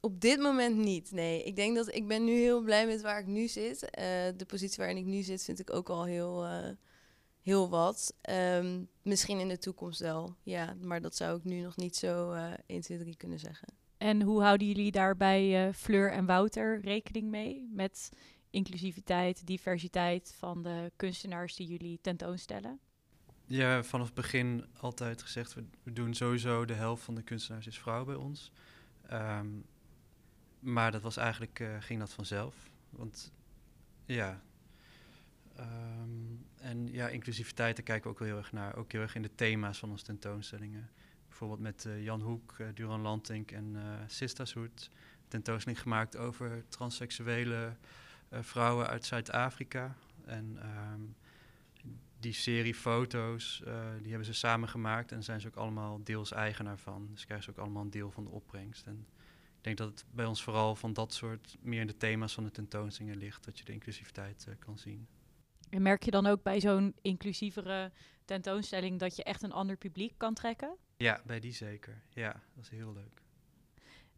Op 0.00 0.20
dit 0.20 0.40
moment 0.40 0.76
niet, 0.76 1.10
nee. 1.12 1.42
Ik 1.42 1.56
denk 1.56 1.76
dat 1.76 1.94
ik 1.94 2.06
ben 2.06 2.24
nu 2.24 2.32
heel 2.32 2.60
blij 2.60 2.86
met 2.86 3.02
waar 3.02 3.20
ik 3.20 3.26
nu 3.26 3.48
zit. 3.48 3.90
Eh, 3.90 4.04
de 4.36 4.44
positie 4.46 4.76
waarin 4.78 4.96
ik 4.96 5.04
nu 5.04 5.22
zit 5.22 5.44
vind 5.44 5.58
ik 5.58 5.72
ook 5.72 5.88
al 5.88 6.04
heel, 6.04 6.44
eh, 6.44 6.68
heel 7.40 7.68
wat. 7.68 8.14
Ehm, 8.20 8.84
misschien 9.02 9.38
in 9.38 9.48
de 9.48 9.58
toekomst 9.58 10.00
wel, 10.00 10.36
ja. 10.42 10.76
Maar 10.80 11.00
dat 11.00 11.16
zou 11.16 11.38
ik 11.38 11.44
nu 11.44 11.60
nog 11.60 11.76
niet 11.76 11.96
zo 11.96 12.32
eh 12.32 12.52
1, 12.66 12.80
2, 12.80 12.98
3 12.98 13.16
kunnen 13.16 13.38
zeggen. 13.38 13.68
En 13.96 14.22
hoe 14.22 14.42
houden 14.42 14.66
jullie 14.66 14.90
daar 14.90 15.16
bij 15.16 15.66
eh, 15.66 15.74
Fleur 15.74 16.12
en 16.12 16.26
Wouter 16.26 16.80
rekening 16.80 17.30
mee? 17.30 17.68
Met 17.72 18.08
inclusiviteit, 18.50 19.46
diversiteit 19.46 20.34
van 20.38 20.62
de 20.62 20.92
kunstenaars 20.96 21.56
die 21.56 21.66
jullie 21.66 21.98
tentoonstellen? 22.02 22.80
Ja, 23.48 23.82
vanaf 23.82 24.06
het 24.06 24.14
begin 24.14 24.64
altijd 24.80 25.22
gezegd, 25.22 25.54
we, 25.54 25.92
doen 25.92 26.14
sowieso 26.14 26.64
de 26.64 26.74
helft 26.74 27.02
van 27.04 27.14
de 27.14 27.22
kunstenaars 27.22 27.66
is 27.66 27.78
vrouw 27.78 28.04
bij 28.04 28.14
ons. 28.14 28.52
Ehm, 29.08 29.46
maar 30.58 30.92
dat 30.92 31.02
was 31.02 31.16
eigenlijk, 31.16 31.60
eh, 31.60 31.76
ging 31.80 31.98
dat 31.98 32.12
vanzelf. 32.12 32.70
Want 32.90 33.32
ja, 34.04 34.42
ehm, 35.56 36.34
en 36.56 36.92
ja, 36.92 37.08
inclusiviteit, 37.08 37.76
daar 37.76 37.84
kijken 37.84 38.04
we 38.04 38.10
ook 38.10 38.18
wel 38.18 38.28
heel 38.28 38.36
erg 38.36 38.52
naar. 38.52 38.76
Ook 38.76 38.92
heel 38.92 39.00
erg 39.00 39.14
in 39.14 39.22
de 39.22 39.34
thema's 39.34 39.78
van 39.78 39.90
onze 39.90 40.04
tentoonstellingen. 40.04 40.90
Bijvoorbeeld 41.28 41.60
met 41.60 41.84
eh, 41.84 42.02
Jan 42.02 42.20
Hoek, 42.20 42.54
eh, 42.58 42.66
Duran 42.74 43.00
Lantink 43.00 43.50
en 43.50 43.76
Sistas 44.06 44.52
Hoed. 44.52 44.90
Tentoonstelling 45.28 45.82
gemaakt 45.82 46.16
over 46.16 46.64
transseksuele 46.68 47.76
vrouwen 48.30 48.86
uit 48.86 49.04
Zuid-Afrika. 49.04 49.96
En 50.24 50.56
ehm, 50.60 51.02
die 52.26 52.34
serie 52.34 52.74
foto's, 52.74 53.62
eh, 53.64 53.84
die 53.98 54.08
hebben 54.08 54.26
ze 54.26 54.32
samen 54.32 54.68
gemaakt 54.68 55.12
en 55.12 55.22
zijn 55.22 55.40
ze 55.40 55.46
ook 55.46 55.56
allemaal 55.56 56.00
deels 56.04 56.32
eigenaar 56.32 56.78
van. 56.78 57.08
Dus 57.10 57.24
krijgen 57.24 57.44
ze 57.44 57.50
ook 57.50 57.64
allemaal 57.64 57.82
een 57.82 57.90
deel 57.90 58.10
van 58.10 58.24
de 58.24 58.30
opbrengst. 58.30 58.86
En 58.86 59.06
ik 59.56 59.64
denk 59.64 59.76
dat 59.76 59.88
het 59.88 60.04
bij 60.10 60.24
ons 60.24 60.42
vooral 60.42 60.74
van 60.74 60.92
dat 60.92 61.12
soort 61.12 61.56
meer 61.60 61.80
in 61.80 61.86
de 61.86 61.96
thema's 61.96 62.34
van 62.34 62.44
de 62.44 62.50
tentoonstellingen 62.50 63.18
ligt, 63.18 63.44
dat 63.44 63.58
je 63.58 63.64
de 63.64 63.72
inclusiviteit 63.72 64.46
eh, 64.48 64.54
kan 64.58 64.78
zien. 64.78 65.06
En 65.70 65.82
merk 65.82 66.02
je 66.02 66.10
dan 66.10 66.26
ook 66.26 66.42
bij 66.42 66.60
zo'n 66.60 66.94
inclusievere 67.02 67.92
tentoonstelling 68.24 68.98
dat 68.98 69.16
je 69.16 69.24
echt 69.24 69.42
een 69.42 69.52
ander 69.52 69.76
publiek 69.76 70.14
kan 70.16 70.34
trekken? 70.34 70.76
Ja, 70.96 71.20
bij 71.26 71.40
die 71.40 71.52
zeker. 71.52 72.02
Ja, 72.08 72.42
dat 72.54 72.64
is 72.64 72.68
heel 72.68 72.92
leuk. 72.92 73.22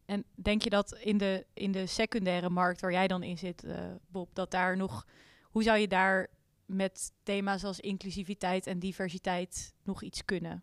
En 0.05 0.25
denk 0.35 0.62
je 0.62 0.71
dat 0.71 0.92
in 0.92 1.18
de, 1.18 1.47
in 1.55 1.73
de 1.73 1.87
secundaire 1.87 2.51
markt 2.51 2.81
waar 2.81 2.92
jij 2.92 3.09
dan 3.09 3.23
in 3.23 3.38
zit, 3.38 3.64
eh, 3.64 3.94
Bob, 4.07 4.35
dat 4.35 4.51
daar 4.51 4.77
nog, 4.77 5.07
hoe 5.42 5.62
zou 5.62 5.79
je 5.79 5.88
daar 5.88 6.29
met 6.68 7.12
thema's 7.22 7.64
als 7.64 7.81
inclusiviteit 7.81 8.66
en 8.66 8.78
diversiteit 8.78 9.74
nog 9.83 10.02
iets 10.02 10.24
kunnen? 10.24 10.62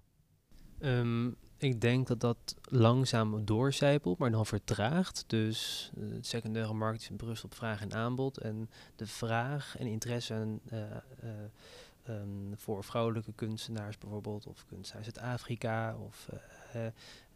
Ehm, 0.80 1.28
ik 1.58 1.82
denk 1.82 2.08
dat 2.08 2.20
dat 2.20 2.56
langzaam 2.62 3.46
doorcijpelt, 3.46 4.18
maar 4.18 4.32
dan 4.32 4.46
vertraagt. 4.46 5.24
Dus 5.28 5.92
eh, 5.96 6.10
de 6.10 6.18
secundaire 6.22 6.74
markt 6.74 7.02
is 7.02 7.10
berust 7.16 7.44
op 7.44 7.54
vraag 7.54 7.82
en 7.82 7.94
aanbod. 7.94 8.38
En 8.38 8.70
de 8.96 9.08
vraag 9.08 9.78
en 9.78 9.88
interesse 9.88 10.34
en, 10.34 10.62
eh, 10.66 10.82
eh, 10.92 11.00
ehm, 12.04 12.56
voor 12.56 12.84
vrouwelijke 12.84 13.34
kunstenaars 13.34 13.98
bijvoorbeeld, 13.98 14.48
of 14.48 14.66
kunstenaars 14.66 15.06
uit 15.06 15.20
Afrika, 15.20 15.98
of, 15.98 16.30
eh, 16.74 16.86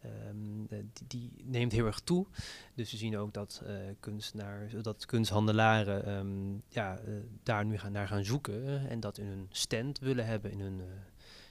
eh, 0.00 0.28
ehm, 0.28 0.64
eh, 0.68 0.78
die, 0.92 1.06
die 1.06 1.44
neemt 1.44 1.72
heel 1.72 1.86
erg 1.86 2.00
toe. 2.00 2.26
Dus 2.74 2.90
we 2.90 2.96
zien 2.96 3.16
ook 3.16 3.32
dat 3.32 3.62
eh, 3.66 3.74
kunstenaars, 4.00 4.72
dat 4.72 5.06
kunsthandelaren 5.06 6.04
ehm, 6.04 6.58
ja, 6.68 6.98
eh, 6.98 7.14
daar 7.42 7.64
nu 7.64 7.78
gaan, 7.78 7.92
naar 7.92 8.08
gaan 8.08 8.24
zoeken 8.24 8.88
en 8.88 9.00
dat 9.00 9.18
in 9.18 9.26
hun 9.26 9.46
stand 9.50 9.98
willen 9.98 10.26
hebben, 10.26 10.50
in 10.50 10.60
hun, 10.60 10.80
eh, 10.80 10.86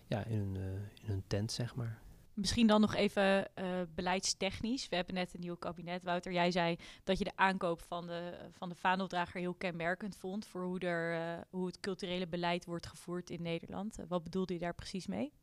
ja, 0.08 0.24
in 0.24 0.38
hun, 0.38 0.56
in 1.02 1.08
hun 1.08 1.24
tent, 1.28 1.52
zeg 1.52 1.76
maar. 1.76 2.02
Misschien 2.34 2.68
dan 2.68 2.82
nog 2.82 2.96
even 2.96 3.56
eh, 3.56 3.66
beleidstechnisch. 3.96 4.90
We 4.90 4.96
hebben 4.96 5.14
net 5.14 5.34
een 5.34 5.40
nieuw 5.40 5.56
kabinet. 5.56 6.04
Wouter, 6.04 6.32
jij 6.32 6.52
zei 6.52 6.76
dat 7.04 7.18
je 7.18 7.24
de 7.24 7.36
aankoop 7.36 7.82
van 7.82 8.08
de, 8.08 8.50
van 8.52 8.70
de 8.70 8.76
vaandeldrager 8.76 9.40
heel 9.40 9.54
kenmerkend 9.54 10.16
vond 10.16 10.46
voor 10.46 10.64
hoe, 10.64 10.80
er, 10.80 11.44
hoe 11.50 11.66
het 11.66 11.80
culturele 11.80 12.28
beleid 12.28 12.66
wordt 12.66 12.88
gevoerd 12.88 13.30
in 13.30 13.42
Nederland. 13.42 13.98
Wat 14.08 14.24
bedoelde 14.24 14.54
je 14.54 14.60
daar 14.60 14.76
precies 14.76 15.08
mee? 15.08 15.34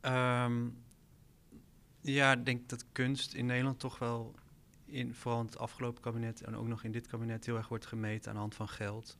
Ehm, 0.00 0.68
ja, 2.02 2.32
ik 2.32 2.44
denk 2.44 2.68
dat 2.68 2.84
kunst 2.92 3.34
in 3.34 3.46
Nederland 3.46 3.78
toch 3.78 3.98
wel, 3.98 4.34
in, 4.84 5.14
vooral 5.14 5.40
in 5.40 5.46
het 5.46 5.58
afgelopen 5.58 6.02
kabinet 6.02 6.42
en 6.42 6.56
ook 6.56 6.66
nog 6.66 6.84
in 6.84 6.92
dit 6.92 7.06
kabinet, 7.06 7.46
heel 7.46 7.56
erg 7.56 7.68
wordt 7.68 7.86
gemeten 7.86 8.28
aan 8.28 8.34
de 8.34 8.40
hand 8.40 8.54
van 8.54 8.68
geld. 8.68 9.16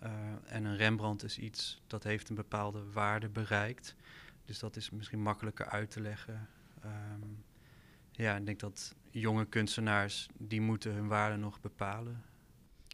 Eh, 0.00 0.10
en 0.46 0.64
een 0.64 0.76
Rembrandt 0.76 1.22
is 1.24 1.38
iets 1.38 1.80
dat 1.86 2.02
heeft 2.02 2.28
een 2.28 2.34
bepaalde 2.34 2.90
waarde 2.92 3.28
bereikt. 3.28 3.94
Dus 4.44 4.58
dat 4.58 4.76
is 4.76 4.90
misschien 4.90 5.22
makkelijker 5.22 5.66
uit 5.66 5.90
te 5.90 6.00
leggen. 6.00 6.48
Ehm, 6.82 7.28
ja, 8.10 8.36
ik 8.36 8.46
denk 8.46 8.60
dat 8.60 8.94
jonge 9.10 9.44
kunstenaars, 9.44 10.28
die 10.38 10.60
moeten 10.60 10.92
hun 10.92 11.08
waarde 11.08 11.36
nog 11.36 11.60
bepalen. 11.60 12.24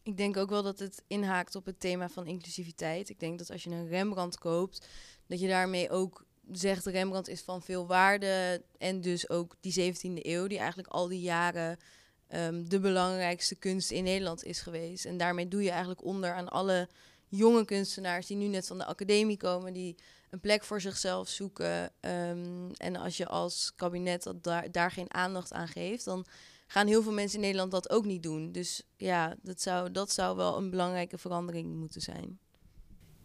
Ik 0.02 0.16
denk 0.16 0.36
ook 0.36 0.50
wel 0.50 0.62
dat 0.62 0.78
het 0.78 1.04
inhaakt 1.06 1.54
op 1.54 1.64
het 1.64 1.80
thema 1.80 2.08
van 2.08 2.26
inclusiviteit. 2.26 3.08
Ik 3.08 3.20
denk 3.20 3.38
dat 3.38 3.50
als 3.50 3.64
je 3.64 3.70
een 3.70 3.88
Rembrandt 3.88 4.38
koopt, 4.38 4.88
dat 5.26 5.40
je 5.40 5.48
daarmee 5.48 5.90
ook 5.90 6.24
zegt 6.52 6.86
Rembrandt 6.86 7.28
is 7.28 7.40
van 7.40 7.62
veel 7.62 7.86
waarde. 7.86 8.62
En 8.78 9.00
dus 9.00 9.28
ook 9.28 9.56
die 9.60 9.94
17e 9.94 10.22
eeuw, 10.22 10.46
die 10.46 10.58
eigenlijk 10.58 10.88
al 10.88 11.08
die 11.08 11.20
jaren 11.20 11.78
ehm, 12.28 12.64
de 12.64 12.80
belangrijkste 12.80 13.54
kunst 13.54 13.90
in 13.90 14.04
Nederland 14.04 14.44
is 14.44 14.60
geweest. 14.60 15.04
En 15.04 15.16
daarmee 15.16 15.48
doe 15.48 15.62
je 15.62 15.70
eigenlijk 15.70 16.04
onder 16.04 16.32
aan 16.32 16.48
alle 16.48 16.88
jonge 17.28 17.64
kunstenaars 17.64 18.26
die 18.26 18.36
nu 18.36 18.46
net 18.46 18.66
van 18.66 18.78
de 18.78 18.84
academie 18.84 19.36
komen, 19.36 19.72
die 19.72 19.96
een 20.30 20.40
plek 20.40 20.64
voor 20.64 20.80
zichzelf 20.80 21.28
zoeken. 21.28 21.92
Ehm, 22.00 22.70
en 22.76 22.96
als 22.96 23.16
je 23.16 23.26
als 23.26 23.72
kabinet 23.76 24.22
dat 24.22 24.44
daar, 24.44 24.72
daar 24.72 24.90
geen 24.90 25.14
aandacht 25.14 25.52
aan 25.52 25.68
geeft, 25.68 26.04
dan 26.04 26.26
gaan 26.66 26.86
heel 26.86 27.02
veel 27.02 27.12
mensen 27.12 27.38
in 27.38 27.44
Nederland 27.44 27.70
dat 27.70 27.90
ook 27.90 28.04
niet 28.04 28.22
doen. 28.22 28.52
Dus 28.52 28.82
ja, 28.96 29.36
dat 29.42 29.60
zou, 29.60 29.90
dat 29.90 30.12
zou 30.12 30.36
wel 30.36 30.56
een 30.56 30.70
belangrijke 30.70 31.18
verandering 31.18 31.74
moeten 31.74 32.00
zijn. 32.00 32.38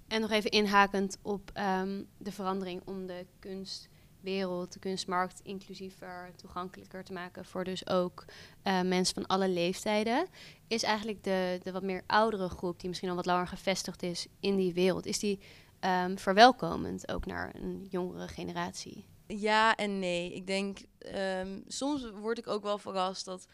En 0.07 0.21
nog 0.21 0.31
even 0.31 0.49
inhakend 0.49 1.17
op 1.21 1.51
ehm, 1.53 2.03
de 2.17 2.31
verandering 2.31 2.81
om 2.85 3.05
de 3.05 3.25
kunstwereld, 3.39 4.73
de 4.73 4.79
kunstmarkt 4.79 5.39
inclusiever, 5.43 6.31
toegankelijker 6.35 7.03
te 7.03 7.13
maken 7.13 7.45
voor 7.45 7.63
dus 7.63 7.87
ook 7.87 8.25
eh, 8.61 8.81
mensen 8.81 9.13
van 9.13 9.27
alle 9.27 9.49
leeftijden. 9.49 10.27
Is 10.67 10.83
eigenlijk 10.83 11.23
de, 11.23 11.59
de 11.63 11.71
wat 11.71 11.83
meer 11.83 12.03
oudere 12.07 12.49
groep, 12.49 12.79
die 12.79 12.89
misschien 12.89 13.09
al 13.09 13.15
wat 13.15 13.25
langer 13.25 13.47
gevestigd 13.47 14.03
is 14.03 14.27
in 14.39 14.55
die 14.55 14.73
wereld, 14.73 15.05
is 15.05 15.19
die 15.19 15.39
ehm, 15.79 16.17
verwelkomend 16.17 17.11
ook 17.11 17.25
naar 17.25 17.55
een 17.55 17.87
jongere 17.89 18.27
generatie? 18.27 19.05
Ja 19.27 19.75
en 19.75 19.99
nee. 19.99 20.33
Ik 20.33 20.47
denk, 20.47 20.79
ehm, 20.97 21.59
soms 21.67 22.09
word 22.11 22.37
ik 22.37 22.47
ook 22.47 22.63
wel 22.63 22.77
verrast 22.77 23.25
dat. 23.25 23.47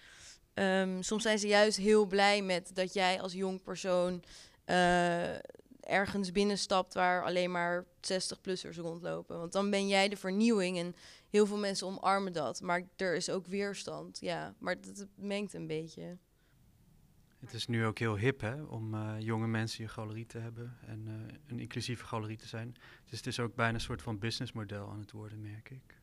soms 1.00 1.24
zijn 1.24 1.40
ze 1.40 1.48
juist 1.48 1.78
heel 1.78 2.06
blij 2.06 2.42
met 2.42 2.72
dat 2.74 2.94
jij 2.94 3.22
als 3.22 3.34
jong 3.34 3.62
persoon 3.62 4.24
eh, 4.70 5.36
ergens 5.89 6.32
binnenstapt 6.32 6.93
waar 6.93 7.23
alleen 7.23 7.52
maar 7.52 7.86
60-plussers 7.86 8.78
rondlopen. 8.78 9.38
Want 9.38 9.52
dan 9.52 9.69
ben 9.69 9.88
jij 9.88 10.10
de 10.10 10.17
vernieuwing 10.17 10.78
en 10.78 10.95
heel 11.30 11.45
veel 11.45 11.58
mensen 11.58 11.88
omarmen 11.88 12.34
dat. 12.34 12.62
Maar 12.62 12.84
er 12.95 13.15
is 13.15 13.30
ook 13.30 13.45
weerstand, 13.45 14.19
ja. 14.19 14.54
Maar 14.60 14.75
het, 14.75 14.86
het 14.86 15.08
mengt 15.15 15.54
een 15.54 15.67
beetje. 15.67 16.17
Het 17.39 17.54
is 17.54 17.67
nu 17.67 17.86
ook 17.86 17.99
heel 17.99 18.17
hip 18.17 18.41
hè, 18.41 18.62
om 18.62 18.93
eh, 18.93 19.15
jonge 19.19 19.47
mensen 19.47 19.84
je 19.84 19.89
galerie 19.89 20.25
te 20.25 20.38
hebben 20.38 20.78
en 20.86 21.08
eh, 21.08 21.36
een 21.47 21.60
inclusieve 21.60 22.06
galerie 22.06 22.38
te 22.38 22.47
zijn. 22.47 22.75
Dus 23.06 23.17
het 23.17 23.28
is 23.28 23.39
ook 23.39 23.56
bijna 23.56 23.73
een 23.73 23.82
soort 23.82 24.02
van 24.02 24.19
businessmodel 24.19 24.89
aan 24.89 24.99
het 24.99 25.12
worden, 25.12 25.41
merk 25.41 25.69
ik. 25.69 25.97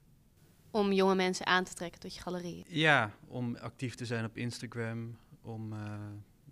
Om 0.71 0.93
jonge 0.93 1.15
mensen 1.15 1.47
aan 1.47 1.65
te 1.65 1.75
trekken 1.75 2.01
tot 2.01 2.15
je 2.15 2.21
galerie. 2.21 2.65
Ja, 2.69 3.15
om 3.27 3.57
actief 3.57 3.95
te 3.95 4.07
zijn 4.07 4.25
op 4.25 4.37
Instagram, 4.37 5.19
om 5.43 5.73
eh, 5.73 5.99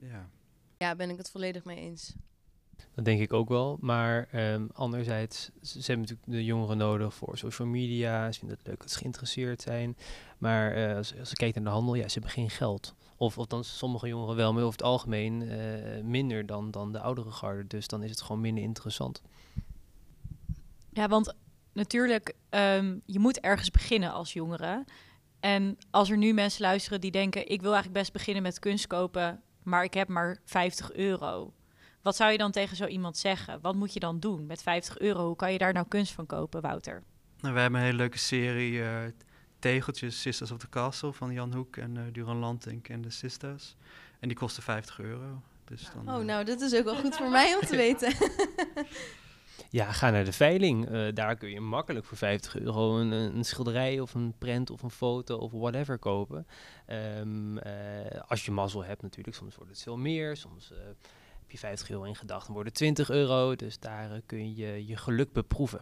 ja, 0.00 0.30
Ja, 0.78 0.96
ben 0.96 1.10
ik 1.10 1.16
het 1.16 1.30
volledig 1.30 1.64
mee 1.64 1.76
eens. 1.76 2.14
Dat 2.94 3.04
denk 3.04 3.20
ik 3.20 3.32
ook 3.32 3.48
wel. 3.48 3.76
Maar 3.80 4.28
ehm, 4.30 4.66
anderzijds, 4.72 5.50
ze, 5.62 5.78
hebben 5.78 6.00
natuurlijk 6.00 6.30
de 6.30 6.44
jongeren 6.44 6.76
nodig 6.76 7.14
voor 7.14 7.38
social 7.38 7.68
media. 7.68 8.32
Ze 8.32 8.38
vinden 8.38 8.56
het 8.58 8.66
leuk 8.66 8.80
dat 8.80 8.90
ze 8.90 8.98
geïnteresseerd 8.98 9.62
zijn. 9.62 9.96
Maar 10.38 10.72
eh, 10.72 10.96
als, 10.96 11.18
als 11.18 11.30
je 11.30 11.37
kijkt 11.37 11.54
naar 11.54 11.64
de 11.64 11.70
handel, 11.70 11.94
ja, 11.94 12.08
ze 12.08 12.12
hebben 12.12 12.30
geen 12.30 12.50
geld. 12.50 12.94
Of 13.16 13.38
althans, 13.38 13.78
sommige 13.78 14.08
jongeren 14.08 14.37
wel, 14.37 14.52
maar 14.52 14.62
over 14.62 14.78
het 14.78 14.87
algemeen 14.87 15.42
eh, 15.42 16.02
minder 16.02 16.46
dan, 16.46 16.70
dan 16.70 16.92
de 16.92 17.00
oudere 17.00 17.30
garde. 17.30 17.66
Dus 17.66 17.87
dan 17.87 18.02
is 18.02 18.10
het 18.10 18.22
gewoon 18.22 18.40
minder 18.40 18.64
interessant. 18.64 19.22
Ja, 20.90 21.08
want 21.08 21.34
natuurlijk, 21.72 22.34
ehm, 22.48 22.98
je 23.04 23.18
moet 23.18 23.40
ergens 23.40 23.70
beginnen 23.70 24.12
als 24.12 24.32
jongere. 24.32 24.84
En 25.40 25.78
als 25.90 26.10
er 26.10 26.16
nu 26.16 26.32
mensen 26.32 26.62
luisteren 26.62 27.00
die 27.00 27.10
denken, 27.10 27.48
ik 27.48 27.60
wil 27.60 27.72
eigenlijk 27.72 28.00
best 28.00 28.12
beginnen 28.12 28.42
met 28.42 28.58
kunst 28.58 28.87
kopen, 28.87 29.42
maar 29.62 29.84
ik 29.84 29.94
heb 29.94 30.08
maar 30.08 30.40
50 30.44 30.92
euro. 30.92 31.52
Wat 32.04 32.16
zou 32.16 32.32
je 32.32 32.38
dan 32.38 32.50
tegen 32.50 32.76
zo 32.76 32.86
iemand 32.86 33.16
zeggen? 33.16 33.60
Wat 33.60 33.74
moet 33.74 33.92
je 33.92 34.00
dan 34.00 34.20
doen 34.20 34.46
met 34.46 34.62
50 34.62 34.98
euro? 34.98 35.26
Hoe 35.26 35.36
kan 35.36 35.52
je 35.52 35.58
daar 35.58 35.72
nou 35.72 35.86
kunst 35.88 36.12
van 36.12 36.26
kopen, 36.26 36.60
Wouter? 36.60 37.02
Nou, 37.40 37.54
we 37.54 37.60
hebben 37.60 37.80
een 37.80 37.86
hele 37.86 37.98
leuke 37.98 38.18
serie 38.18 38.82
eh, 38.82 39.02
tegeltjes, 39.58 40.20
Sisters 40.20 40.50
of 40.50 40.58
the 40.58 40.68
Castle 40.68 41.12
van 41.12 41.32
Jan 41.32 41.54
Hoek 41.54 41.76
en 41.76 41.96
eh 41.96 42.02
Duran 42.12 42.36
Lantink 42.36 42.88
en 42.88 43.02
de 43.02 43.10
Sisters. 43.10 43.76
En 44.20 44.28
die 44.28 44.36
kosten 44.36 44.62
50 44.62 44.98
euro. 44.98 45.42
Dus 45.64 45.90
dan, 45.94 46.14
Oh, 46.14 46.20
eh, 46.20 46.26
nou, 46.26 46.44
dat 46.44 46.60
is 46.60 46.74
ook 46.74 46.84
wel 46.84 46.96
goed 46.96 47.16
voor 47.16 47.30
mij 47.30 47.54
om 47.54 47.60
te 47.60 47.76
weten. 47.86 48.12
Ja, 49.70 49.92
ga 49.92 50.10
naar 50.10 50.24
de 50.24 50.32
veiling. 50.32 50.88
Eh, 50.88 51.06
daar 51.14 51.36
kun 51.36 51.50
je 51.50 51.60
makkelijk 51.60 52.04
voor 52.06 52.16
50 52.16 52.58
euro 52.58 52.98
een, 52.98 53.10
een 53.12 53.44
schilderij 53.44 54.00
of 54.00 54.14
een 54.14 54.34
prent 54.38 54.70
of 54.70 54.82
een 54.82 54.90
foto 54.90 55.36
of 55.36 55.52
whatever 55.52 55.98
kopen. 55.98 56.46
Ehm, 56.86 57.58
eh, 57.58 58.20
als 58.26 58.44
je 58.44 58.50
mazzel 58.50 58.84
hebt 58.84 59.02
natuurlijk, 59.02 59.36
soms 59.36 59.56
wordt 59.56 59.70
het 59.70 59.82
veel 59.82 59.96
meer. 59.96 60.36
Soms 60.36 60.72
eh, 60.72 60.78
je 61.54 61.66
50 61.66 61.90
euro 61.90 62.02
in 62.02 62.16
gedachten, 62.16 62.52
worden 62.52 62.72
het 62.72 62.80
20 62.80 63.10
euro. 63.10 63.56
Dus 63.56 63.78
daar 63.78 64.12
eh, 64.12 64.20
kun 64.26 64.54
je 64.54 64.86
je 64.86 64.96
geluk 64.96 65.32
beproeven. 65.32 65.80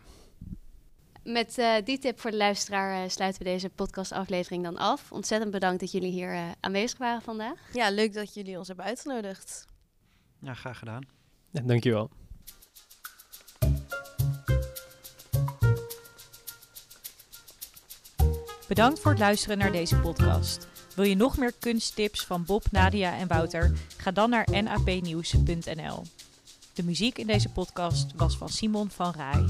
Met 1.24 1.58
eh, 1.58 1.74
die 1.84 1.98
tip 1.98 2.20
voor 2.20 2.30
de 2.30 2.36
luisteraar 2.36 3.02
eh, 3.02 3.08
sluiten 3.08 3.42
we 3.42 3.48
deze 3.48 3.68
podcastaflevering 3.68 4.64
dan 4.64 4.76
af. 4.76 5.12
Ontzettend 5.12 5.50
bedankt 5.50 5.80
dat 5.80 5.92
jullie 5.92 6.10
hier 6.10 6.32
eh, 6.32 6.50
aanwezig 6.60 6.98
waren 6.98 7.22
vandaag. 7.22 7.58
Ja, 7.72 7.90
leuk 7.90 8.12
dat 8.12 8.34
jullie 8.34 8.58
ons 8.58 8.68
hebben 8.68 8.84
uitgenodigd. 8.84 9.66
Ja, 10.38 10.54
graag 10.54 10.78
gedaan. 10.78 11.06
Ja, 11.50 11.60
dankjewel. 11.60 12.10
Bedankt 18.68 19.00
voor 19.00 19.10
het 19.10 19.20
luisteren 19.20 19.58
naar 19.58 19.72
deze 19.72 19.96
podcast. 19.96 20.71
Wil 20.94 21.04
je 21.04 21.14
nog 21.14 21.36
meer 21.38 21.52
kunsttips 21.58 22.24
van 22.24 22.44
Bob, 22.44 22.64
Nadia 22.70 23.16
en 23.16 23.28
Wouter? 23.28 23.72
Ga 23.96 24.10
dan 24.10 24.30
naar 24.30 24.62
napnieuws.nl. 24.62 26.02
De 26.74 26.82
muziek 26.82 27.18
in 27.18 27.26
deze 27.26 27.48
podcast 27.48 28.12
was 28.16 28.36
van 28.36 28.48
Simon 28.48 28.90
van 28.90 29.12
Rij. 29.16 29.44